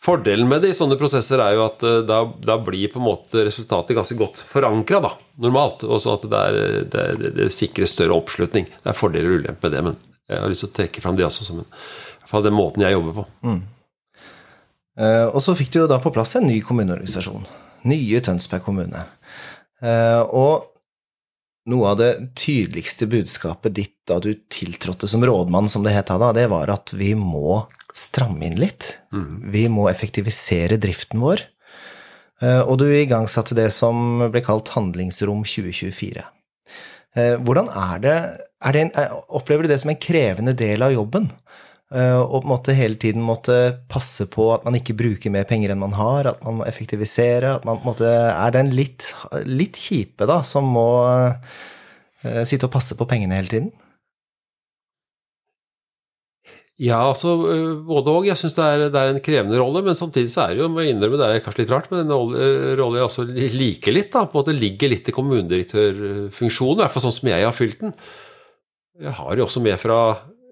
Fordelen 0.00 0.48
med 0.48 0.64
det 0.64 0.72
i 0.72 0.76
sånne 0.78 0.96
prosesser 0.96 1.42
er 1.44 1.58
jo 1.58 1.66
at 1.66 1.82
da, 2.08 2.22
da 2.24 2.54
blir 2.64 2.88
på 2.88 2.96
en 2.96 3.04
måte 3.04 3.42
resultatet 3.44 3.92
ganske 3.98 4.14
godt 4.16 4.38
forankra, 4.48 5.10
normalt. 5.44 5.84
Og 5.84 6.00
sånn 6.00 6.16
at 6.16 6.24
det, 6.24 6.40
er, 6.40 6.78
det, 6.88 7.02
det, 7.20 7.32
det 7.36 7.48
sikrer 7.52 7.90
større 7.90 8.16
oppslutning. 8.16 8.70
Det 8.80 8.94
er 8.94 8.96
fordeler 8.96 9.34
og 9.34 9.44
ulemper 9.44 9.68
med 9.68 9.76
det, 9.76 9.82
men 9.90 9.98
jeg 10.30 10.40
har 10.40 10.48
lyst 10.48 10.64
til 10.64 10.70
å 10.70 10.76
trekke 10.78 11.04
fram 11.04 11.18
det 11.18 11.26
også 11.26 11.44
som 11.44 11.60
en 11.60 11.68
fall 12.30 12.46
den 12.46 12.56
måten 12.56 12.84
jeg 12.84 12.96
jobber 12.96 13.20
på. 13.20 13.26
Mm. 13.46 13.60
Uh, 15.00 15.26
og 15.30 15.40
så 15.42 15.54
fikk 15.56 15.72
du 15.72 15.82
jo 15.82 15.90
da 15.90 16.00
på 16.02 16.12
plass 16.12 16.36
en 16.36 16.48
ny 16.48 16.58
kommuneorganisasjon. 16.64 17.46
Nye 17.88 18.20
Tønsberg 18.24 18.64
kommune. 18.66 19.04
Uh, 19.80 20.20
og 20.26 20.66
noe 21.70 21.92
av 21.92 22.00
det 22.00 22.10
tydeligste 22.38 23.06
budskapet 23.08 23.76
ditt 23.76 23.94
da 24.08 24.18
du 24.20 24.32
tiltrådte 24.52 25.08
som 25.08 25.24
rådmann, 25.24 25.70
som 25.70 25.84
det 25.86 25.94
het 25.94 26.10
da, 26.10 26.32
det 26.36 26.48
var 26.52 26.72
at 26.72 26.92
vi 26.96 27.14
må 27.16 27.62
stramme 27.96 28.44
inn 28.48 28.58
litt. 28.60 28.96
Mm. 29.14 29.48
Vi 29.54 29.64
må 29.72 29.86
effektivisere 29.90 30.80
driften 30.80 31.22
vår. 31.22 31.46
Uh, 32.42 32.64
og 32.64 32.80
du 32.82 32.88
igangsatte 32.90 33.56
det 33.56 33.70
som 33.76 34.26
ble 34.32 34.44
kalt 34.44 34.72
Handlingsrom 34.76 35.46
2024. 35.46 36.26
Hvordan 37.10 37.66
er 37.74 38.02
det, 38.04 38.12
er 38.62 38.76
det 38.76 38.82
en, 38.84 38.90
Opplever 39.34 39.66
du 39.66 39.72
det 39.72 39.80
som 39.82 39.90
en 39.90 39.98
krevende 39.98 40.52
del 40.54 40.84
av 40.86 40.92
jobben? 40.94 41.24
Eh, 41.90 42.20
og 42.20 42.44
på 42.44 42.46
en 42.46 42.52
måte 42.52 42.74
hele 42.78 42.94
tiden 43.02 43.24
måtte 43.26 43.56
passe 43.90 44.28
på 44.30 44.46
at 44.54 44.62
man 44.66 44.76
ikke 44.78 44.94
bruker 44.94 45.32
mer 45.34 45.46
penger 45.48 45.72
enn 45.72 45.82
man 45.82 45.96
har, 45.98 46.28
at 46.30 46.44
man 46.46 46.60
må 46.60 46.68
effektivisere. 46.70 47.56
At 47.58 47.66
man 47.66 47.80
på 47.80 47.82
en 47.82 47.90
måte 47.90 48.14
er 48.30 48.54
den 48.54 48.70
litt, 48.74 49.10
litt 49.48 49.78
kjipe 49.80 50.28
da, 50.30 50.38
som 50.46 50.70
må 50.70 50.88
uh, 51.10 52.42
sitte 52.46 52.68
og 52.68 52.74
passe 52.76 52.94
på 52.94 53.08
pengene 53.10 53.40
hele 53.40 53.50
tiden? 53.50 53.72
Ja, 56.80 57.02
altså 57.10 57.34
eh, 57.50 57.74
både 57.84 58.14
òg. 58.14 58.30
Jeg 58.30 58.38
syns 58.40 58.54
det, 58.56 58.70
det, 58.94 59.02
er 59.02 59.10
en 59.10 59.22
krevende 59.26 59.58
rolle, 59.60 59.82
men 59.84 59.98
samtidig 59.98 60.30
så 60.32 60.46
er 60.46 60.54
det 60.54 60.62
jo, 60.62 60.70
må 60.72 60.86
jeg 60.86 60.94
innrømme, 60.94 61.18
det 61.20 61.26
er 61.26 61.42
kanskje 61.44 61.66
litt 61.66 61.74
rart, 61.74 61.90
men 61.90 62.06
en 62.06 62.14
rolle 62.78 63.02
jeg 63.02 63.08
også 63.10 63.26
liker 63.58 63.98
litt. 63.98 64.14
da, 64.14 64.28
på 64.30 64.38
en 64.38 64.44
måte 64.44 64.54
Ligger 64.56 64.94
litt 64.94 65.10
i 65.10 65.18
kommunedirektørfunksjonen, 65.18 66.78
i 66.78 66.84
hvert 66.86 66.94
fall 66.94 67.10
sånn 67.10 67.18
som 67.18 67.34
jeg 67.34 67.50
har 67.50 67.56
fylt 67.56 67.82
den. 67.82 67.98
Jeg 69.00 69.18
har 69.18 69.34
jo 69.34 69.50
også 69.50 69.60
med 69.64 69.80
fra 69.80 69.98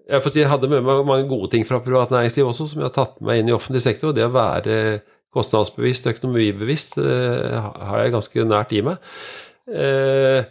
jeg 0.08 0.24
får 0.24 0.32
si, 0.32 0.40
jeg 0.40 0.50
hadde 0.50 0.70
med 0.72 0.86
meg 0.86 1.04
mange 1.06 1.28
gode 1.28 1.50
ting 1.52 1.66
fra 1.68 1.82
privat 1.84 2.12
næringsliv 2.14 2.48
også, 2.48 2.68
som 2.70 2.80
jeg 2.80 2.88
har 2.88 2.96
tatt 2.96 3.18
med 3.20 3.28
meg 3.28 3.42
inn 3.42 3.50
i 3.50 3.56
offentlig 3.56 3.82
sektor. 3.84 4.10
og 4.10 4.16
Det 4.16 4.24
å 4.24 4.32
være 4.32 4.78
kostnadsbevisst, 5.34 6.08
økonomibevisst, 6.08 6.96
det 6.96 7.60
har 7.60 8.00
jeg 8.00 8.14
ganske 8.14 8.46
nært 8.48 8.72
i 8.72 8.80
meg. 8.86 9.12
Eh, 9.68 10.48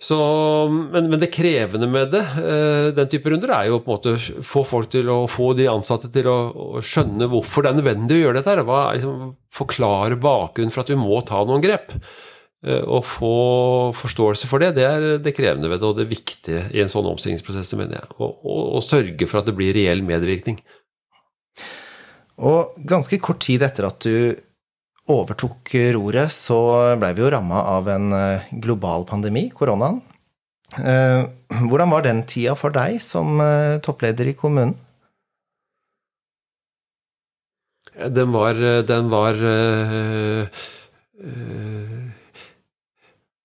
så, 0.00 0.16
men, 0.70 1.10
men, 1.10 1.18
det 1.20 1.32
krevende 1.34 1.88
med 1.90 2.14
det, 2.14 2.22
eh, 2.40 2.86
den 2.96 3.10
type 3.12 3.28
runder, 3.28 3.52
er 3.52 3.68
jo 3.68 3.82
på 3.84 3.90
en 3.90 3.98
måte 3.98 4.42
få 4.46 4.62
folk 4.64 4.88
til 4.94 5.10
å 5.12 5.18
få 5.28 5.50
de 5.58 5.66
ansatte 5.68 6.08
til 6.14 6.30
å, 6.30 6.38
å 6.78 6.84
skjønne 6.84 7.28
hvorfor 7.28 7.66
det 7.66 7.72
er 7.72 7.80
nødvendig 7.82 8.16
å 8.16 8.22
gjøre 8.22 8.40
dette. 8.40 8.64
Hva, 8.70 8.80
liksom, 8.96 9.34
forklare 9.52 10.16
bakgrunnen 10.22 10.72
for 10.72 10.86
at 10.86 10.94
vi 10.94 11.00
må 11.00 11.20
ta 11.28 11.42
noen 11.44 11.64
grep. 11.64 11.92
Eh, 12.60 12.82
å 12.84 13.00
få 13.00 13.32
forståelse 13.96 14.48
for 14.50 14.60
det, 14.60 14.74
det 14.76 14.84
er 14.84 15.06
det 15.24 15.32
krevende 15.32 15.70
ved 15.72 15.80
det, 15.80 15.88
og 15.88 15.96
det 15.96 16.10
viktige 16.10 16.66
i 16.76 16.82
en 16.82 16.92
sånn 16.92 17.08
omstillingsprosess, 17.08 17.72
mener 17.80 18.02
jeg. 18.02 18.10
Å 18.20 18.82
sørge 18.84 19.28
for 19.30 19.40
at 19.40 19.48
det 19.48 19.56
blir 19.56 19.72
reell 19.76 20.04
medvirkning. 20.04 20.60
Og 22.44 22.76
ganske 22.88 23.20
kort 23.20 23.40
tid 23.44 23.64
etter 23.64 23.88
at 23.88 24.04
du 24.04 24.36
overtok 25.10 25.72
roret, 25.96 26.32
så 26.32 26.60
blei 27.00 27.14
vi 27.16 27.24
jo 27.24 27.32
ramma 27.32 27.64
av 27.72 27.88
en 27.90 28.12
eh, 28.16 28.52
global 28.60 29.08
pandemi, 29.08 29.48
koronaen. 29.56 30.02
Eh, 30.84 31.24
hvordan 31.64 31.96
var 31.96 32.04
den 32.04 32.22
tida 32.28 32.52
for 32.58 32.76
deg 32.76 33.00
som 33.02 33.40
toppleder 33.82 34.28
i 34.28 34.36
kommunen? 34.36 34.76
Den 38.00 38.30
var, 38.32 38.54
den 38.86 39.10
var 39.10 39.34
øh, 39.34 40.46
øh, 41.20 42.09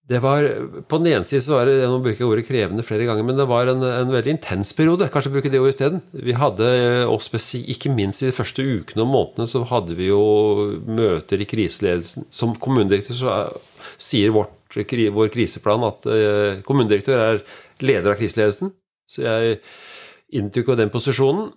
det 0.07 0.19
var, 0.21 0.45
På 0.87 0.99
den 1.01 1.15
ene 1.15 1.25
side 1.25 1.41
så 1.41 1.55
var 1.55 1.65
det 1.69 1.87
nå 1.89 1.97
bruker 1.97 2.21
jeg 2.21 2.29
ordet 2.29 2.45
krevende 2.45 2.85
flere 2.85 3.07
ganger, 3.07 3.25
men 3.25 3.39
det 3.39 3.47
var 3.49 3.71
en, 3.71 3.81
en 3.81 4.11
veldig 4.13 4.35
intens 4.35 4.69
periode. 4.77 5.07
Kanskje 5.09 5.31
bruke 5.33 5.49
det 5.49 5.61
ordet 5.61 5.73
isteden. 5.73 6.03
Vi 6.13 6.35
hadde, 6.37 6.67
og 7.09 7.23
Ikke 7.65 7.89
minst 7.89 8.21
i 8.21 8.29
de 8.29 8.35
første 8.35 8.61
ukene 8.61 9.01
og 9.01 9.09
månedene 9.09 9.49
så 9.49 9.63
hadde 9.65 9.97
vi 9.97 10.11
jo 10.11 10.21
møter 10.85 11.41
i 11.41 11.49
kriseledelsen. 11.49 12.27
Som 12.29 12.53
kommunedirektør 12.53 13.17
så 13.17 13.39
sier 13.97 14.29
vårt, 14.35 14.53
vår 14.75 15.31
kriseplan 15.33 15.87
at 15.87 16.05
uh, 16.05 16.61
kommunedirektør 16.67 17.23
er 17.23 17.41
leder 17.81 18.13
av 18.13 18.21
kriseledelsen. 18.21 18.75
Så 19.09 19.25
jeg 19.25 19.57
inntok 20.37 20.69
jo 20.69 20.77
den 20.77 20.93
posisjonen. 20.93 21.49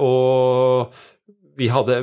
Og 0.00 0.96
vi 1.58 1.68
hadde 1.72 2.00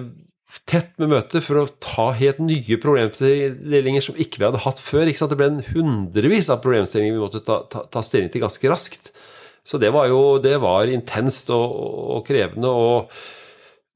tett 0.70 0.94
med 1.02 1.12
møter 1.12 1.44
for 1.44 1.60
å 1.62 1.70
ta 1.84 2.10
helt 2.16 2.40
nye 2.44 2.78
problemstillinger 2.82 4.04
som 4.04 4.18
ikke 4.20 4.40
vi 4.40 4.48
hadde 4.48 4.64
hatt 4.66 4.82
før. 4.82 5.10
Det 5.10 5.38
ble 5.38 5.50
en 5.52 5.64
hundrevis 5.72 6.52
av 6.54 6.62
problemstillinger 6.64 7.18
vi 7.18 7.24
måtte 7.24 7.44
ta, 7.46 7.62
ta, 7.72 7.86
ta, 7.92 8.04
stilling 8.06 8.32
til 8.34 8.46
ganske 8.46 8.72
raskt. 8.72 9.12
Så 9.66 9.80
det 9.82 9.92
var 9.96 10.10
jo 10.12 10.38
det 10.42 10.56
var 10.62 10.92
intenst 10.92 11.50
og, 11.54 11.76
og 12.18 12.26
krevende. 12.28 12.70
og 12.70 13.12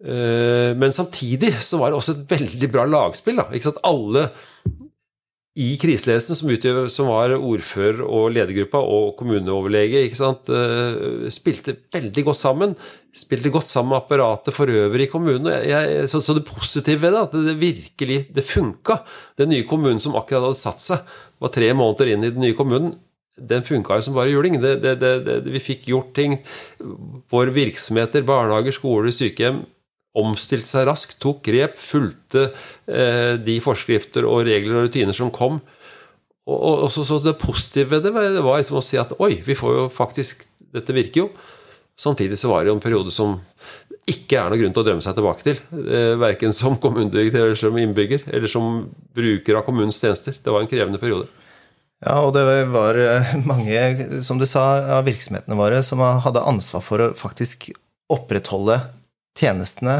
øh, 0.03 0.75
men 0.77 0.95
samtidig 0.95 1.53
så 1.63 1.81
var 1.81 1.91
det 1.91 2.01
også 2.01 2.17
et 2.17 2.37
veldig 2.37 2.71
bra 2.73 2.87
lagspill. 2.89 3.39
da? 3.39 3.73
Alle 3.87 4.29
i 5.57 5.69
kriseledelsen, 5.81 6.37
som, 6.37 6.51
utgjør, 6.53 6.83
som, 6.93 7.09
var 7.09 7.33
ordfører 7.35 8.03
og 8.05 8.29
ledergruppa 8.35 8.79
og 8.85 9.15
kommuneoverlege, 9.17 10.05
uh, 10.21 11.25
spilte 11.33 11.75
veldig 11.93 12.23
godt 12.27 12.39
sammen. 12.39 12.75
Spilte 13.15 13.51
godt 13.51 13.67
sammen 13.67 13.95
med 13.95 14.03
apparatet 14.03 14.53
for 14.53 14.69
øvrig 14.69 15.07
i 15.07 15.11
kommunen. 15.11 15.49
Jeg, 15.65 16.05
så, 16.11 16.21
så, 16.21 16.37
det 16.37 16.45
positive 16.47 17.01
ved 17.01 17.17
det, 17.17 17.25
at 17.25 17.35
det 17.49 17.57
virkelig 17.59 18.19
det 18.35 18.45
funka. 18.45 19.01
Den 19.41 19.51
nye 19.55 19.65
kommunen 19.67 19.99
som 19.99 20.15
akkurat 20.19 20.51
hadde 20.51 20.61
satt 20.61 20.85
seg, 20.85 21.17
var 21.41 21.53
tre 21.55 21.71
måneder 21.73 22.13
inn 22.13 22.27
i 22.27 22.33
den 22.35 22.45
nye 22.45 22.57
kommunen. 22.57 22.93
Den 23.39 23.65
funka 23.65 23.97
jo 23.97 24.05
som 24.05 24.15
bare 24.19 24.31
juling. 24.31 24.59
Det, 24.61 24.95
det, 25.01 25.35
vi 25.47 25.63
fikk 25.63 25.89
gjort 25.89 26.13
ting. 26.15 26.37
Våre 27.31 27.55
virksomheter, 27.55 28.23
barnehager, 28.27 28.75
skoler, 28.75 29.15
sykehjem 29.15 29.63
omstilte 30.21 30.69
seg 30.69 30.87
raskt, 30.89 31.17
tok 31.23 31.41
grep, 31.45 31.77
fulgte 31.81 32.49
eh, 32.87 33.35
de 33.41 33.59
forskrifter 33.63 34.27
og 34.27 34.45
regler 34.47 34.79
og 34.79 34.89
rutiner 34.89 35.15
som 35.15 35.31
kom. 35.33 35.59
Og, 36.49 36.85
og, 36.85 36.89
så, 36.91 37.05
så, 37.05 37.19
Det 37.21 37.37
positive 37.41 37.97
ved 37.97 38.07
det 38.07 38.13
var, 38.13 38.57
liksom 38.57 38.79
å 38.79 38.85
si 38.85 38.97
at 38.99 39.13
oi, 39.21 39.35
vi 39.45 39.57
får 39.57 39.75
jo 39.75 39.87
faktisk 39.93 40.47
Dette 40.73 40.93
virker 40.93 41.23
jo. 41.23 41.29
Samtidig 41.99 42.37
så 42.37 42.51
var 42.51 42.61
det 42.61 42.69
jo 42.69 42.75
en 42.77 42.83
periode 42.83 43.11
som 43.11 43.39
ikke 44.09 44.37
er 44.37 44.51
noe 44.51 44.59
grunn 44.61 44.73
til 44.73 44.83
å 44.83 44.85
drømme 44.85 45.03
seg 45.03 45.15
tilbake 45.17 45.45
til. 45.45 45.57
Eh, 45.73 46.13
verken 46.21 46.53
som 46.55 46.77
kommunedirektør 46.81 47.47
eller 47.47 47.57
som 47.59 47.77
innbygger, 47.81 48.27
eller 48.29 48.51
som 48.51 48.85
bruker 49.17 49.57
av 49.57 49.65
kommunens 49.65 49.97
tjenester. 49.97 50.37
Det 50.37 50.53
var 50.53 50.63
en 50.63 50.69
krevende 50.69 51.01
periode. 51.01 51.25
Ja, 52.05 52.21
og 52.23 52.31
det 52.37 52.45
var 52.71 53.01
eh, 53.01 53.33
mange, 53.51 54.21
som 54.23 54.39
du 54.39 54.45
sa, 54.47 54.63
av 54.99 55.09
virksomhetene 55.09 55.57
våre 55.59 55.81
som 55.85 55.99
hadde 55.99 56.45
ansvar 56.47 56.85
for 56.85 57.03
å 57.03 57.11
faktisk 57.17 57.71
opprettholde 58.13 58.79
tjenestene 59.39 59.95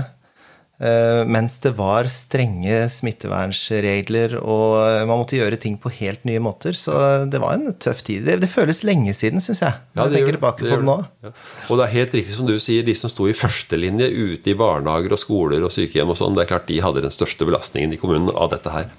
eh, 0.84 1.22
mens 1.28 1.58
det 1.64 1.72
var 1.78 2.10
strenge 2.12 2.82
smittevernsregler 2.92 4.36
og 4.40 4.76
man 5.10 5.22
måtte 5.22 5.40
gjøre 5.40 5.60
ting 5.62 5.78
på 5.82 5.92
helt 5.98 6.26
nye 6.28 6.42
måter. 6.44 6.76
Så 6.78 6.96
det 7.32 7.42
var 7.44 7.56
en 7.56 7.74
tøff 7.80 8.04
tid. 8.08 8.26
Det, 8.28 8.40
det 8.44 8.52
føles 8.52 8.84
lenge 8.88 9.16
siden, 9.18 9.44
syns 9.44 9.64
jeg. 9.66 9.76
Ja, 9.96 10.06
jeg 10.06 10.20
tenker 10.20 10.40
tilbake 10.40 10.66
på 10.66 10.76
det 10.76 10.88
nå. 10.88 10.98
Ja. 11.26 11.34
Og 11.68 11.80
det 11.80 11.88
er 11.88 11.96
helt 11.98 12.18
riktig 12.20 12.38
som 12.38 12.50
du 12.50 12.58
sier, 12.64 12.86
de 12.88 12.96
som 13.00 13.12
sto 13.12 13.28
i 13.30 13.38
førstelinje 13.38 14.12
ute 14.12 14.54
i 14.54 14.58
barnehager 14.60 15.16
og 15.16 15.24
skoler 15.24 15.66
og 15.66 15.74
sykehjem 15.76 16.14
og 16.14 16.20
sånn, 16.20 16.38
det 16.38 16.46
er 16.46 16.54
klart 16.54 16.70
de 16.72 16.82
hadde 16.84 17.06
den 17.08 17.16
største 17.16 17.48
belastningen 17.50 17.96
i 17.96 18.02
kommunen 18.02 18.32
av 18.36 18.52
dette 18.54 18.74
her. 18.74 18.92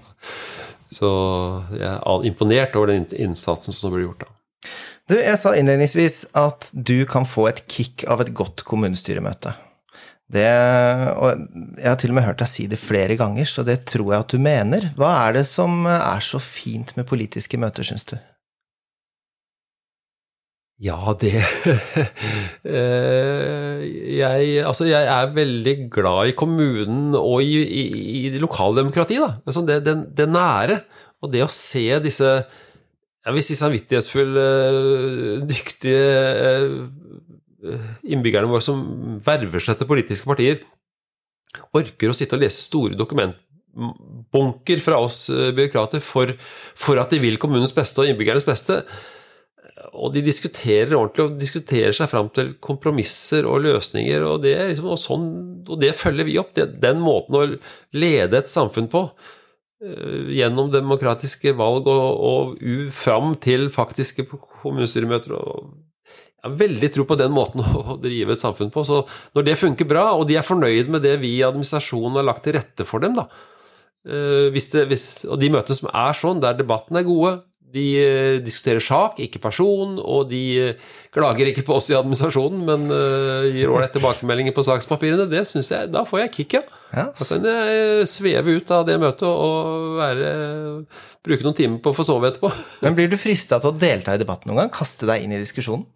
Så 0.90 1.08
jeg 1.78 1.86
er 1.86 2.26
imponert 2.26 2.76
over 2.78 2.90
den 2.90 3.06
innsatsen 3.14 3.76
som 3.76 3.94
ble 3.94 4.04
gjort 4.08 4.26
da. 4.26 4.36
Du, 5.10 5.16
jeg 5.18 5.38
sa 5.42 5.56
innledningsvis 5.58 6.20
at 6.38 6.68
du 6.70 7.02
kan 7.10 7.24
få 7.26 7.48
et 7.50 7.64
kick 7.70 8.04
av 8.10 8.22
et 8.22 8.30
godt 8.36 8.62
kommunestyremøte. 8.66 9.56
Det, 10.30 10.46
og 11.18 11.40
jeg 11.74 11.88
har 11.88 11.96
til 11.98 12.12
og 12.12 12.16
med 12.20 12.26
hørt 12.28 12.38
deg 12.38 12.50
si 12.50 12.68
det 12.70 12.78
flere 12.78 13.16
ganger, 13.18 13.48
så 13.50 13.64
det 13.66 13.80
tror 13.90 14.12
jeg 14.12 14.22
at 14.22 14.34
du 14.34 14.38
mener. 14.42 14.90
Hva 14.98 15.10
er 15.26 15.40
det 15.40 15.46
som 15.50 15.82
er 15.90 16.22
så 16.22 16.38
fint 16.42 16.94
med 16.94 17.08
politiske 17.10 17.58
møter, 17.58 17.86
syns 17.86 18.06
du? 18.12 18.14
Ja, 20.80 20.96
det 21.20 21.34
eh, 22.64 23.82
jeg, 24.16 24.62
altså 24.64 24.86
jeg 24.88 25.10
er 25.12 25.34
veldig 25.36 25.74
glad 25.92 26.30
i 26.30 26.36
kommunen 26.38 27.12
og 27.18 27.42
i, 27.44 27.60
i, 27.60 27.82
i 28.30 28.40
lokaldemokratiet. 28.40 29.20
Da. 29.20 29.34
Altså 29.44 29.60
det, 29.68 29.82
det, 29.84 29.96
det, 30.16 30.28
nære. 30.32 30.78
Og 31.20 31.34
det 31.34 31.44
å 31.44 31.52
se 31.52 31.84
disse 32.00 32.32
jeg 33.20 33.36
vil 33.36 33.44
si 33.44 33.54
samvittighetsfulle, 33.58 34.44
dyktige 35.44 36.00
innbyggerne 38.06 38.50
våre 38.50 38.64
som 38.64 38.82
verver 39.24 39.62
seg 39.62 39.78
til 39.78 39.88
politiske 39.90 40.28
partier, 40.28 40.60
orker 41.76 42.10
å 42.10 42.16
sitte 42.16 42.36
og 42.36 42.44
lese 42.44 42.66
store 42.66 42.98
dokumentbunker 42.98 44.82
fra 44.84 45.00
oss 45.02 45.24
eh, 45.32 45.50
byråkrater 45.56 46.02
for, 46.04 46.34
for, 46.78 47.00
at 47.02 47.10
de 47.12 47.20
vil 47.22 47.40
kommunens 47.42 47.74
beste 47.76 48.02
og 48.02 48.10
innbyggernes 48.10 48.46
beste. 48.48 48.82
Og 49.96 50.12
de 50.14 50.22
diskuterer 50.22 50.94
ordentlig 50.94 51.24
og 51.24 51.40
diskuterer 51.40 51.94
seg 51.96 52.10
fram 52.12 52.28
til 52.36 52.52
kompromisser 52.62 53.48
og 53.48 53.64
løsninger. 53.64 54.22
Og 54.28 54.44
det, 54.44 54.54
liksom, 54.72 54.90
og 54.92 55.00
sånn, 55.00 55.28
og 55.66 55.80
det 55.82 55.94
følger 55.98 56.28
vi 56.28 56.38
opp. 56.40 56.54
Det, 56.56 56.68
den 56.82 57.02
måten 57.02 57.38
å 57.38 57.44
lede 57.96 58.38
et 58.38 58.52
samfunn 58.52 58.90
på 58.92 59.06
eh, 59.82 60.32
gjennom 60.38 60.70
demokratiske 60.74 61.56
valg 61.58 61.90
og, 61.90 62.08
og 62.30 62.66
fram 62.94 63.34
til 63.42 63.70
faktiske 63.74 64.28
kommunestyremøter 64.30 65.34
og 65.40 65.72
jeg 66.40 66.48
har 66.48 66.56
veldig 66.62 66.88
tro 66.94 67.04
på 67.04 67.18
den 67.20 67.34
måten 67.36 67.60
å 67.80 67.98
drive 68.00 68.34
et 68.34 68.40
samfunn 68.40 68.72
på. 68.72 68.84
Så 68.88 69.02
når 69.36 69.46
det 69.50 69.60
funker 69.60 69.88
bra, 69.88 70.10
og 70.16 70.26
de 70.30 70.38
er 70.40 70.46
fornøyd 70.46 70.90
med 70.92 71.04
det 71.04 71.18
vi 71.20 71.36
i 71.36 71.44
administrasjonen 71.46 72.16
har 72.20 72.28
lagt 72.30 72.46
til 72.46 72.56
rette 72.56 72.88
for 72.88 73.04
dem, 73.04 73.18
da 73.18 73.28
eh, 74.08 74.48
hvis 74.54 74.72
det, 74.72 74.88
hvis, 74.88 75.06
Og 75.28 75.40
de 75.40 75.52
møtene 75.52 75.76
som 75.82 75.92
er 75.92 76.16
sånn, 76.16 76.40
der 76.40 76.56
debatten 76.56 76.96
er 76.96 77.04
gode, 77.08 77.36
de 77.70 77.84
eh, 78.00 78.38
diskuterer 78.42 78.82
sak, 78.82 79.20
ikke 79.22 79.42
person, 79.44 80.00
og 80.00 80.32
de 80.32 80.42
eh, 80.64 80.88
klager 81.12 81.52
ikke 81.52 81.66
på 81.68 81.76
oss 81.76 81.90
i 81.92 81.98
administrasjonen, 81.98 82.64
men 82.66 82.88
gir 83.52 83.70
ålreite 83.70 83.98
tilbakemeldinger 83.98 84.56
på 84.56 84.64
sakspapirene, 84.66 85.28
det 85.30 85.44
synes 85.46 85.68
jeg, 85.74 85.92
da 85.92 86.06
får 86.08 86.24
jeg 86.24 86.34
kick, 86.38 86.58
ja. 86.58 86.64
Da 86.90 87.22
kan 87.22 87.44
jeg 87.46 88.08
sveve 88.10 88.56
ut 88.56 88.72
av 88.74 88.88
det 88.88 88.96
møtet 88.98 89.28
og 89.28 89.98
være, 90.00 90.30
bruke 91.22 91.46
noen 91.46 91.58
timer 91.58 91.82
på 91.84 91.92
å 91.92 91.94
få 92.00 92.06
sove 92.08 92.32
etterpå. 92.32 92.50
Men 92.82 92.96
blir 92.96 93.12
du 93.12 93.20
frista 93.20 93.60
til 93.62 93.70
å 93.70 93.78
delta 93.78 94.16
i 94.16 94.22
debatten 94.22 94.50
noen 94.50 94.64
gang? 94.64 94.72
Kaste 94.74 95.06
deg 95.06 95.26
inn 95.26 95.36
i 95.36 95.42
diskusjonen? 95.42 95.86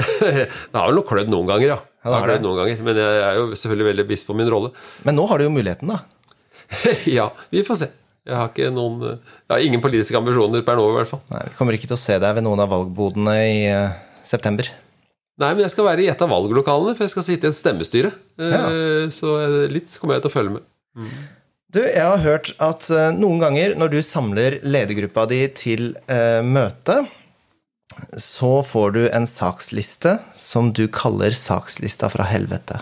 det 0.22 0.76
har 0.76 0.88
vel 0.88 0.96
nok 0.98 1.08
klødd 1.10 1.30
noen 1.32 1.48
ganger, 1.50 1.74
ja. 1.74 1.78
ja 2.06 2.20
det 2.20 2.36
det. 2.36 2.42
Noen 2.44 2.62
ganger, 2.62 2.84
men 2.86 3.00
jeg 3.02 3.24
er 3.26 3.40
jo 3.40 3.48
selvfølgelig 3.52 3.90
veldig 3.90 4.06
bevisst 4.08 4.28
på 4.28 4.36
min 4.38 4.50
rolle. 4.52 4.72
Men 5.06 5.18
nå 5.18 5.26
har 5.30 5.40
du 5.40 5.46
jo 5.46 5.54
muligheten, 5.54 5.92
da. 5.92 6.00
ja, 7.18 7.28
vi 7.52 7.64
får 7.66 7.82
se. 7.82 7.90
Jeg 8.22 8.38
har, 8.38 8.52
ikke 8.52 8.70
noen, 8.70 9.00
jeg 9.02 9.50
har 9.50 9.64
ingen 9.66 9.82
politiske 9.82 10.14
ambisjoner 10.14 10.62
per 10.66 10.78
nå, 10.78 10.86
i 10.92 10.96
hvert 11.00 11.10
fall. 11.10 11.20
Nei, 11.32 11.42
Vi 11.48 11.56
kommer 11.58 11.74
ikke 11.74 11.88
til 11.90 11.98
å 11.98 12.02
se 12.04 12.18
deg 12.22 12.36
ved 12.38 12.46
noen 12.46 12.62
av 12.62 12.70
valgbodene 12.70 13.34
i 13.48 13.56
uh, 13.66 13.96
september. 14.26 14.68
Nei, 15.42 15.48
men 15.56 15.64
jeg 15.64 15.72
skal 15.74 15.88
være 15.88 16.04
i 16.04 16.10
et 16.12 16.22
av 16.22 16.30
valglokalene, 16.30 16.94
for 16.94 17.02
jeg 17.02 17.14
skal 17.16 17.26
sitte 17.26 17.48
i 17.48 17.50
et 17.50 17.58
stemmestyre. 17.58 18.12
Uh. 18.38 19.08
Så 19.10 19.34
litt 19.72 19.90
kommer 19.98 20.16
jeg 20.16 20.26
til 20.26 20.30
å 20.30 20.36
følge 20.36 20.54
med. 20.54 20.68
Mm. 20.94 21.16
Du, 21.72 21.80
jeg 21.82 22.04
har 22.04 22.22
hørt 22.22 22.52
at 22.62 22.86
uh, 22.94 23.08
noen 23.16 23.42
ganger 23.42 23.74
når 23.80 23.90
du 23.96 23.98
samler 24.06 24.60
ledergruppa 24.62 25.26
di 25.32 25.42
til 25.58 25.90
møte, 26.46 27.00
så 28.18 28.62
får 28.62 28.90
du 28.90 29.02
en 29.08 29.26
saksliste 29.26 30.18
som 30.36 30.72
du 30.72 30.86
kaller 30.92 31.34
sakslista 31.36 32.10
fra 32.12 32.26
helvete. 32.28 32.80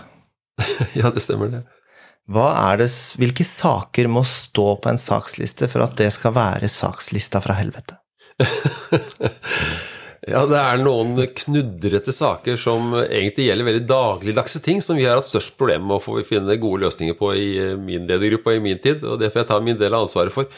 ja, 0.99 1.11
det 1.11 1.23
stemmer, 1.23 1.51
det. 1.51 1.63
det. 1.63 2.89
Hvilke 3.21 3.45
saker 3.47 4.07
må 4.11 4.23
stå 4.27 4.75
på 4.81 4.91
en 4.91 5.01
saksliste 5.01 5.69
for 5.71 5.85
at 5.85 5.97
det 5.99 6.11
skal 6.15 6.35
være 6.37 6.69
sakslista 6.71 7.41
fra 7.43 7.57
helvete? 7.59 7.97
ja, 10.31 10.43
det 10.49 10.59
er 10.59 10.81
noen 10.81 11.15
knudrete 11.37 12.13
saker 12.15 12.59
som 12.61 12.95
egentlig 13.03 13.49
gjelder 13.49 13.69
veldig 13.71 13.87
dagligdagse 13.89 14.61
ting, 14.65 14.81
som 14.81 14.99
vi 14.99 15.07
har 15.07 15.19
hatt 15.19 15.29
størst 15.29 15.57
problemer 15.59 15.87
med 15.87 15.97
å 15.99 16.27
finne 16.27 16.59
gode 16.61 16.85
løsninger 16.85 17.17
på 17.19 17.33
i 17.37 17.49
min 17.77 18.07
ledergruppe 18.09 18.53
og 18.53 18.61
i 18.61 18.67
min 18.69 18.81
tid, 18.81 19.03
og 19.05 19.19
det 19.21 19.31
får 19.33 19.43
jeg 19.43 19.51
ta 19.53 19.59
min 19.63 19.81
del 19.81 19.93
av 19.93 20.07
ansvaret 20.07 20.33
for. 20.35 20.49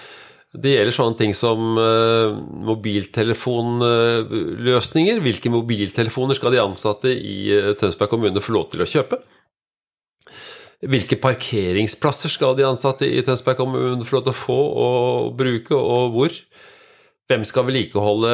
Det 0.53 0.69
gjelder 0.75 0.93
sånne 0.93 1.17
ting 1.17 1.33
som 1.33 1.73
uh, 1.81 2.37
mobiltelefonløsninger. 2.69 5.17
Hvilke 5.25 5.49
mobiltelefoner 5.49 6.37
skal 6.37 6.53
de 6.53 6.61
ansatte 6.61 7.09
i 7.09 7.49
uh, 7.57 7.73
Tønsberg 7.79 8.09
kommune 8.11 8.37
få 8.43 8.53
lov 8.53 8.69
til 8.69 8.85
å 8.85 8.91
kjøpe? 8.91 9.17
Hvilke 10.83 11.15
parkeringsplasser 11.23 12.29
skal 12.29 12.53
de 12.59 12.67
ansatte 12.67 13.07
i 13.07 13.23
Tønsberg 13.25 13.57
kommune 13.63 14.05
få 14.05 14.15
lov 14.19 14.25
til 14.27 14.35
å 14.35 14.41
få 14.43 14.59
og 14.83 15.33
bruke, 15.39 15.73
og 15.73 16.13
hvor? 16.13 16.29
Hvem 17.31 17.43
skal 17.47 17.63
vedlikeholde 17.69 18.33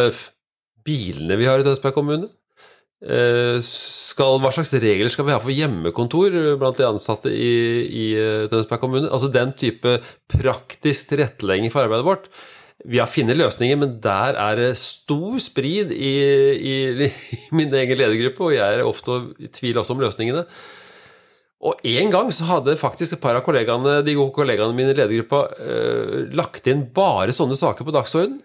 bilene 0.83 1.37
vi 1.39 1.45
har 1.47 1.59
i 1.61 1.67
Tønsberg 1.67 1.93
kommune? 1.95 2.27
Eh, 2.99 3.57
skal, 3.63 4.41
hva 4.43 4.51
slags 4.51 4.73
regler 4.75 5.07
skal 5.11 5.23
vi 5.27 5.31
ha 5.31 5.39
for 5.39 5.55
hjemmekontor 5.55 6.33
blant 6.59 6.79
de 6.81 6.87
ansatte 6.87 7.31
i, 7.31 7.51
i 7.87 8.07
eh, 8.19 8.47
Tønsberg 8.51 8.81
kommune? 8.83 9.07
Altså 9.07 9.31
Den 9.31 9.53
type 9.55 9.99
praktisk 10.31 11.13
tilrettelegging 11.13 11.71
for 11.71 11.85
arbeidet 11.85 12.07
vårt, 12.09 12.27
vi 12.87 12.99
har 12.99 13.11
funnet 13.11 13.35
løsninger, 13.35 13.75
men 13.79 13.97
der 14.03 14.37
er 14.39 14.55
det 14.55 14.69
stor 14.79 15.39
sprid 15.43 15.91
i, 15.91 16.13
i, 16.55 16.75
i 17.35 17.39
min 17.55 17.73
egen 17.75 17.99
ledergruppe, 17.99 18.49
og 18.49 18.55
jeg 18.55 18.79
er 18.79 18.87
ofte 18.87 19.21
i 19.39 19.51
tvil 19.51 19.81
også 19.81 19.95
om 19.95 20.03
løsningene. 20.03 20.45
Og 21.59 21.81
en 21.83 22.11
gang 22.13 22.29
så 22.31 22.47
hadde 22.47 22.77
faktisk 22.79 23.17
et 23.17 23.23
par 23.23 23.35
av 23.35 23.43
kollegaene, 23.43 23.97
de 24.07 24.15
gode 24.15 24.31
kollegaene 24.35 24.75
mine 24.75 24.93
i 24.93 24.95
ledergruppa 24.95 25.41
eh, 25.59 26.13
lagt 26.39 26.67
inn 26.71 26.85
bare 26.95 27.35
sånne 27.35 27.57
saker 27.59 27.87
på 27.87 27.95
dagsordenen. 27.95 28.39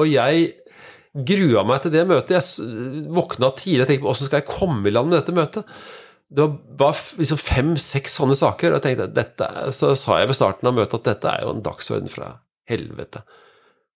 Og 0.00 0.08
jeg 0.08 0.48
grua 1.14 1.62
meg 1.66 1.84
til 1.84 1.92
det 1.94 2.06
møtet. 2.10 2.34
Jeg 2.34 3.04
våkna 3.14 3.52
tidlig 3.58 3.84
og 3.84 3.90
tenkte 3.90 4.06
på 4.06 4.10
åssen 4.14 4.30
skal 4.30 4.42
jeg 4.42 4.50
komme 4.50 4.90
i 4.90 4.94
land 4.94 5.12
med 5.12 5.20
dette 5.20 5.36
møtet. 5.36 5.76
Det 6.34 6.46
var 6.80 6.98
liksom 7.20 7.38
fem-seks 7.38 8.18
sånne 8.18 8.34
saker, 8.38 8.72
og 8.72 8.80
jeg 8.80 8.84
tenkte, 8.88 9.12
dette, 9.14 9.48
så 9.76 9.92
sa 9.98 10.18
jeg 10.18 10.32
ved 10.32 10.38
starten 10.38 10.70
av 10.70 10.74
møtet 10.74 10.98
at 10.98 11.10
dette 11.12 11.30
er 11.30 11.44
jo 11.44 11.52
en 11.54 11.62
dagsorden 11.62 12.10
fra 12.10 12.32
helvete. 12.70 13.22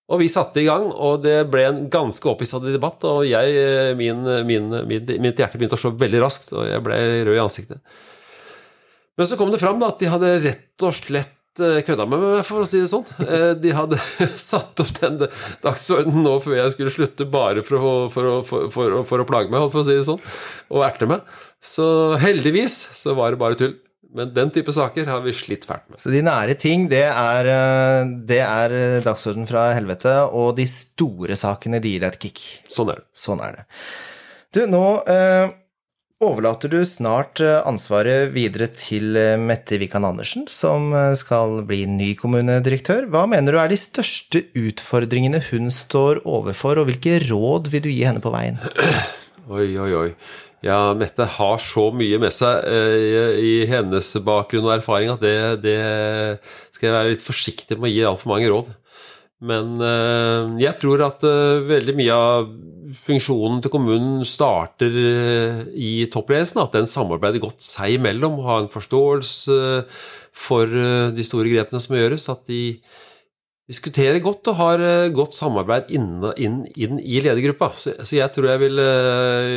Og 0.08 0.22
vi 0.22 0.28
satte 0.32 0.62
i 0.62 0.68
gang, 0.68 0.86
og 0.88 1.24
det 1.24 1.42
ble 1.52 1.66
en 1.68 1.80
ganske 1.92 2.30
opphisset 2.30 2.64
debatt. 2.72 3.02
Og 3.04 3.26
jeg, 3.28 3.96
min, 3.98 4.22
min, 4.48 4.70
min, 4.88 5.10
mitt 5.20 5.40
hjerte 5.40 5.60
begynte 5.60 5.76
å 5.76 5.82
slå 5.82 5.92
veldig 6.00 6.22
raskt, 6.22 6.54
og 6.54 6.64
jeg 6.68 6.84
ble 6.84 7.00
rød 7.28 7.34
i 7.34 7.42
ansiktet. 7.42 7.98
Men 9.18 9.28
så 9.28 9.36
kom 9.36 9.50
det 9.52 9.60
fram 9.60 9.80
da, 9.82 9.90
at 9.90 10.00
de 10.00 10.08
hadde 10.08 10.30
rett 10.46 10.86
og 10.86 10.94
slett 10.96 11.34
eh, 11.34 11.37
kødda 11.58 12.06
med 12.08 12.22
meg, 12.22 12.38
for 12.46 12.64
å 12.64 12.68
si 12.68 12.80
det 12.82 12.90
sånn. 12.90 13.04
Eh, 13.24 13.50
de 13.58 13.74
hadde 13.74 13.98
satt 14.50 14.82
opp 14.82 14.94
den 15.00 15.20
dagsordenen 15.64 16.24
nå 16.26 16.36
før 16.44 16.56
jeg 16.60 16.74
skulle 16.76 16.94
slutte, 16.94 17.26
bare 17.28 17.64
for 17.66 17.78
å, 17.78 17.92
for 18.14 18.30
å, 18.30 18.38
for, 18.46 18.70
for, 18.74 18.96
for 19.08 19.24
å 19.24 19.28
plage 19.28 19.52
meg, 19.52 19.68
for 19.74 19.82
å 19.82 19.88
si 19.88 19.98
det 19.98 20.06
sånn, 20.08 20.22
og 20.72 20.86
erte 20.86 21.10
meg. 21.10 21.36
Så 21.64 21.88
heldigvis 22.22 22.76
så 22.96 23.16
var 23.18 23.34
det 23.34 23.42
bare 23.42 23.58
tull. 23.60 23.76
Men 24.18 24.30
den 24.32 24.48
type 24.54 24.72
saker 24.72 25.04
har 25.10 25.20
vi 25.20 25.34
slitt 25.36 25.66
fælt 25.68 25.84
med. 25.92 26.00
Så 26.00 26.08
de 26.14 26.22
nære 26.24 26.54
ting, 26.56 26.86
det 26.88 27.04
er, 27.10 27.48
eh, 27.52 28.12
det 28.30 28.40
er 28.40 28.76
dagsorden 29.04 29.48
fra 29.48 29.68
helvete, 29.76 30.14
og 30.32 30.54
de 30.56 30.64
store 30.70 31.36
sakene, 31.36 31.82
de 31.84 31.92
gir 31.96 32.06
deg 32.06 32.16
et 32.16 32.28
kick. 32.28 32.44
Sånn 32.72 32.94
er 32.94 33.02
det. 33.02 33.08
Sånn 33.26 33.42
er 33.44 33.60
det. 33.60 33.66
Du, 34.56 34.62
nå 34.70 34.84
eh, 35.12 35.50
overlater 36.24 36.70
du 36.72 36.80
snart 36.86 37.38
eh, 37.44 37.60
ansvaret 37.66 38.32
videre 38.34 38.66
til 38.74 39.16
eh, 39.18 39.36
Mette 39.38 39.78
Wikan 39.78 40.06
Andersen, 40.06 40.48
som 40.50 40.90
eh, 40.96 41.14
skal 41.18 41.62
bli 41.68 41.84
ny 41.90 42.10
kommunedirektør. 42.18 43.06
Hva 43.12 43.24
mener 43.30 43.54
du 43.54 43.60
er 43.62 43.70
de 43.70 43.78
største 43.78 44.42
utfordringene 44.58 45.40
hun 45.50 45.70
står 45.74 46.24
overfor, 46.26 46.80
og 46.80 46.90
hvilke 46.90 47.20
råd 47.28 47.70
vil 47.72 47.84
du 47.86 47.90
gi 47.92 48.04
henne 48.08 48.22
på 48.24 48.34
veien? 48.34 48.58
Oi, 49.48 49.70
oi, 49.80 49.92
oi. 49.96 50.08
Ja, 50.60 50.92
Mette 50.98 51.24
har 51.38 51.62
så 51.62 51.86
mye 51.94 52.18
med 52.20 52.34
seg 52.34 52.66
i, 52.68 53.12
i 53.40 53.52
hennes 53.70 54.10
bakgrunn 54.26 54.66
og 54.66 54.74
erfaring 54.74 55.12
at 55.14 55.22
det, 55.22 55.62
det, 55.62 55.76
skal 56.74 56.88
jeg 56.88 56.96
være 56.96 57.12
litt 57.14 57.24
forsiktig 57.24 57.78
med 57.78 57.88
å 57.88 57.92
gi 57.94 58.02
altfor 58.10 58.32
mange 58.34 58.50
råd. 58.52 58.68
Men 59.48 59.80
jeg 60.60 60.74
tror 60.82 61.06
at 61.06 61.24
veldig 61.70 61.94
mye 61.96 62.18
av 62.18 62.50
funksjonen 63.06 63.60
til 63.62 63.72
kommunen 63.72 64.22
starter 64.28 64.94
eh, 65.00 65.60
i 65.74 65.92
toppledelsen. 66.12 66.62
At 66.62 66.76
den 66.76 66.88
samarbeider 66.90 67.42
godt 67.42 67.64
seg 67.64 67.98
imellom, 67.98 68.40
har 68.46 68.64
en 68.64 68.72
forståelse 68.72 69.58
for 70.36 70.70
eh, 70.70 71.10
de 71.14 71.26
store 71.26 71.52
grepene 71.52 71.82
som 71.82 71.96
gjøres. 71.98 72.28
At 72.32 72.44
de 72.50 72.78
diskuterer 73.68 74.22
godt 74.24 74.48
og 74.52 74.60
har 74.60 74.84
eh, 74.84 75.10
godt 75.14 75.36
samarbeid 75.36 75.92
inn, 75.94 76.10
inn, 76.36 76.62
inn 76.76 77.02
i 77.02 77.22
ledergruppa. 77.24 77.72
Så, 77.76 77.96
så, 78.00 78.18
jeg 78.20 78.32
tror 78.34 78.52
jeg 78.52 78.64
ville, 78.64 78.88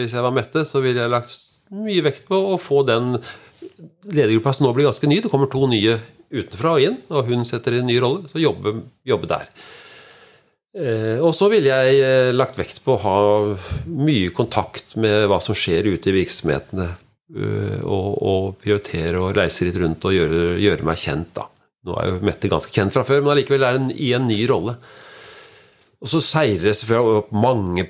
hvis 0.02 0.18
jeg 0.18 0.28
var 0.28 0.36
Mette, 0.36 0.66
så 0.68 0.84
ville 0.84 1.04
jeg 1.04 1.14
lagt 1.14 1.38
mye 1.72 2.04
vekt 2.04 2.26
på 2.28 2.40
å 2.52 2.58
få 2.60 2.84
den 2.88 3.16
ledergruppa 4.12 4.56
som 4.56 4.68
nå 4.68 4.76
blir 4.76 4.90
ganske 4.90 5.08
ny. 5.08 5.22
Det 5.24 5.32
kommer 5.32 5.52
to 5.52 5.64
nye 5.72 6.00
utenfra 6.32 6.76
og 6.78 6.84
inn, 6.84 6.98
og 7.12 7.28
hun 7.28 7.48
setter 7.48 7.76
i 7.76 7.84
en 7.84 7.88
ny 7.88 8.00
rolle. 8.04 8.28
Så 8.32 8.42
jobbe, 8.44 8.82
jobbe 9.08 9.30
der. 9.32 9.48
Eh, 10.72 11.20
og 11.20 11.34
så 11.36 11.50
ville 11.52 11.68
jeg 11.68 12.00
eh, 12.00 12.32
lagt 12.32 12.56
vekt 12.60 12.80
på 12.86 12.96
å 12.96 13.02
ha 13.04 13.16
mye 13.92 14.32
kontakt 14.36 14.96
med 14.96 15.28
hva 15.28 15.42
som 15.44 15.58
skjer 15.58 15.90
ute 15.92 16.12
i 16.12 16.16
virksomhetene. 16.22 16.88
Eh, 17.36 17.80
og, 17.84 18.08
og 18.24 18.46
prioritere 18.64 19.20
å 19.20 19.34
reise 19.36 19.68
litt 19.68 19.80
rundt 19.82 20.08
og 20.08 20.16
gjøre, 20.16 20.60
gjøre, 20.64 20.88
meg 20.88 21.02
kjent, 21.02 21.34
da. 21.36 21.48
Nå 21.88 21.98
er 21.98 22.08
jo 22.08 22.22
Mette 22.28 22.52
ganske 22.52 22.72
kjent 22.76 22.94
fra 22.96 23.04
før, 23.08 23.24
men 23.24 23.34
allikevel 23.34 23.66
er 23.68 23.80
hun 23.80 23.92
i 23.92 24.14
en 24.16 24.30
ny 24.30 24.40
rolle. 24.48 24.78
Og 26.02 26.10
så 26.10 26.22
seirer 26.24 26.70
det 26.70 26.78
selvfølgelig 26.80 27.24
opp 27.24 27.36
mange 27.36 27.86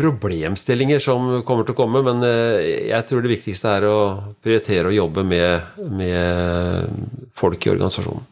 problemstillinger 0.00 1.02
som 1.02 1.30
kommer 1.46 1.66
til 1.66 1.74
å 1.74 1.78
komme, 1.80 2.02
men 2.06 2.22
jeg 2.24 3.06
tror 3.08 3.24
det 3.24 3.32
viktigste 3.32 3.72
er 3.74 3.86
å 3.90 3.96
prioritere 4.40 4.88
å 4.88 4.94
jobbe 4.94 5.24
med, 5.26 5.80
med 5.98 7.00
folk 7.36 7.66
i 7.66 7.72
organisasjonen. 7.74 8.29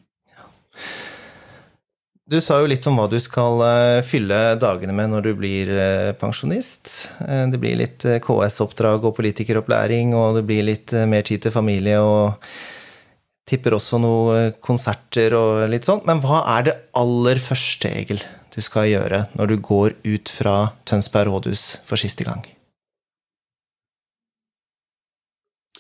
Du 2.29 2.37
sa 2.45 2.59
jo 2.61 2.69
litt 2.69 2.85
om 2.85 2.99
hva 3.01 3.07
du 3.09 3.17
skal 3.25 3.63
eh, 3.65 3.99
fylle 4.05 4.39
dagene 4.61 4.93
med 4.93 5.15
når 5.15 5.23
du 5.25 5.31
blir 5.39 5.71
eh, 5.73 6.11
pensjonist. 6.21 6.91
Eh, 7.25 7.47
det 7.49 7.61
blir 7.63 7.79
litt 7.81 8.05
KS-oppdrag 8.05 9.07
og 9.09 9.15
politikeropplæring, 9.17 10.13
og 10.13 10.37
det 10.37 10.43
blir 10.51 10.67
litt 10.69 10.93
mer 11.09 11.25
tid 11.25 11.47
til 11.47 11.55
familie 11.55 12.03
og 12.05 12.37
tipper 13.49 13.79
også 13.79 14.03
noen 14.05 14.53
konserter 14.61 15.39
og 15.39 15.63
litt 15.73 15.89
sånn. 15.89 16.05
Men 16.05 16.21
hva 16.21 16.43
er 16.59 16.69
det 16.69 16.77
aller 17.01 17.41
første, 17.41 17.95
Egil, 17.97 18.21
du 18.53 18.61
skal 18.61 18.91
gjøre 18.93 19.25
når 19.33 19.55
du 19.55 19.57
går 19.65 19.97
ut 20.05 20.29
fra 20.29 20.59
Tønsberg 20.85 21.33
rådhus 21.33 21.79
for 21.89 21.97
siste 21.97 22.29
gang? 22.29 22.45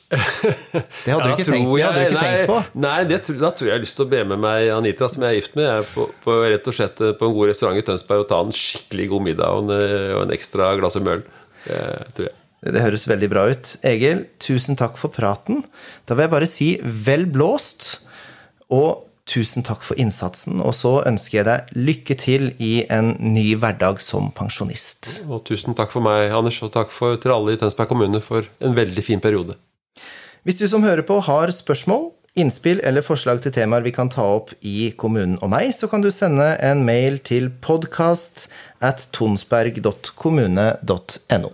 Det 0.08 1.12
hadde 1.12 1.26
du 1.26 1.32
ikke, 1.34 1.44
tenkt, 1.44 1.72
jeg, 1.76 1.92
du 1.92 2.00
ikke 2.00 2.16
nei, 2.16 2.24
tenkt, 2.24 2.48
på? 2.48 2.58
Nei, 2.80 2.96
det, 3.10 3.18
da 3.28 3.50
tror 3.52 3.66
jeg 3.66 3.72
jeg 3.74 3.76
har 3.76 3.82
lyst 3.84 3.98
til 3.98 4.06
å 4.06 4.10
be 4.14 4.22
med 4.30 4.40
meg 4.40 4.70
Anita, 4.72 5.08
som 5.12 5.24
jeg 5.26 5.34
er 5.34 5.40
gift 5.42 5.58
med, 5.58 5.68
jeg 5.68 5.88
på, 5.92 6.06
på, 6.24 6.36
rett 6.48 6.70
og 6.70 6.76
slett 6.78 7.02
eh, 7.04 7.14
på 7.18 7.28
en 7.28 7.34
god 7.36 7.50
restaurant 7.52 7.80
i 7.80 7.84
Tønsberg 7.84 8.24
og 8.24 8.30
ta 8.30 8.38
en 8.40 8.54
skikkelig 8.56 9.08
god 9.12 9.26
middag 9.26 9.56
og 9.56 9.66
en, 9.66 9.74
eh, 9.76 10.12
og 10.16 10.22
en 10.24 10.36
ekstra 10.38 10.70
glass 10.80 10.96
med 11.02 11.18
øl. 11.18 11.24
Det 11.68 11.82
tror 12.16 12.30
jeg. 12.30 12.36
Det 12.58 12.82
høres 12.82 13.04
veldig 13.06 13.28
bra 13.30 13.44
ut. 13.52 13.74
Egil, 13.86 14.24
tusen 14.42 14.78
takk 14.78 14.96
for 14.98 15.14
praten. 15.14 15.60
Da 16.08 16.16
vil 16.16 16.26
jeg 16.26 16.32
bare 16.32 16.48
si 16.50 16.70
vel 16.82 17.28
blåst, 17.30 18.00
og 18.74 19.04
tusen 19.28 19.64
takk 19.66 19.84
for 19.86 20.00
innsatsen. 20.00 20.62
Og 20.64 20.74
så 20.76 20.96
ønsker 21.06 21.40
jeg 21.40 21.46
deg 21.48 21.70
lykke 21.76 22.16
til 22.18 22.50
i 22.64 22.72
en 22.92 23.14
ny 23.20 23.52
hverdag 23.60 24.02
som 24.02 24.32
pensjonist. 24.34 25.20
Og 25.28 25.44
tusen 25.48 25.76
takk 25.78 25.92
for 25.94 26.04
meg, 26.04 26.32
Anders, 26.34 26.58
og 26.64 26.72
takk 26.74 26.92
for, 26.94 27.20
til 27.20 27.36
alle 27.36 27.54
i 27.54 27.60
Tønsberg 27.60 27.92
kommune 27.92 28.22
for 28.24 28.48
en 28.64 28.76
veldig 28.78 29.04
fin 29.04 29.22
periode. 29.22 29.58
Hvis 30.46 30.61
du 30.61 30.66
som 30.70 30.85
hører 30.87 31.03
på 31.07 31.16
har 31.27 31.51
spørsmål, 31.55 32.05
innspill 32.38 32.81
eller 32.87 33.03
forslag 33.03 33.40
til 33.42 33.53
temaer 33.55 33.83
vi 33.87 33.92
kan 33.94 34.11
ta 34.12 34.22
opp 34.37 34.51
i 34.62 34.92
Kommunen 34.98 35.38
og 35.42 35.51
meg, 35.55 35.74
så 35.74 35.87
kan 35.90 36.03
du 36.05 36.11
sende 36.14 36.57
en 36.62 36.85
mail 36.87 37.18
til 37.18 37.51
podkast 37.64 38.48
at 38.85 39.09
tonsberg.kommune.no. 39.16 41.51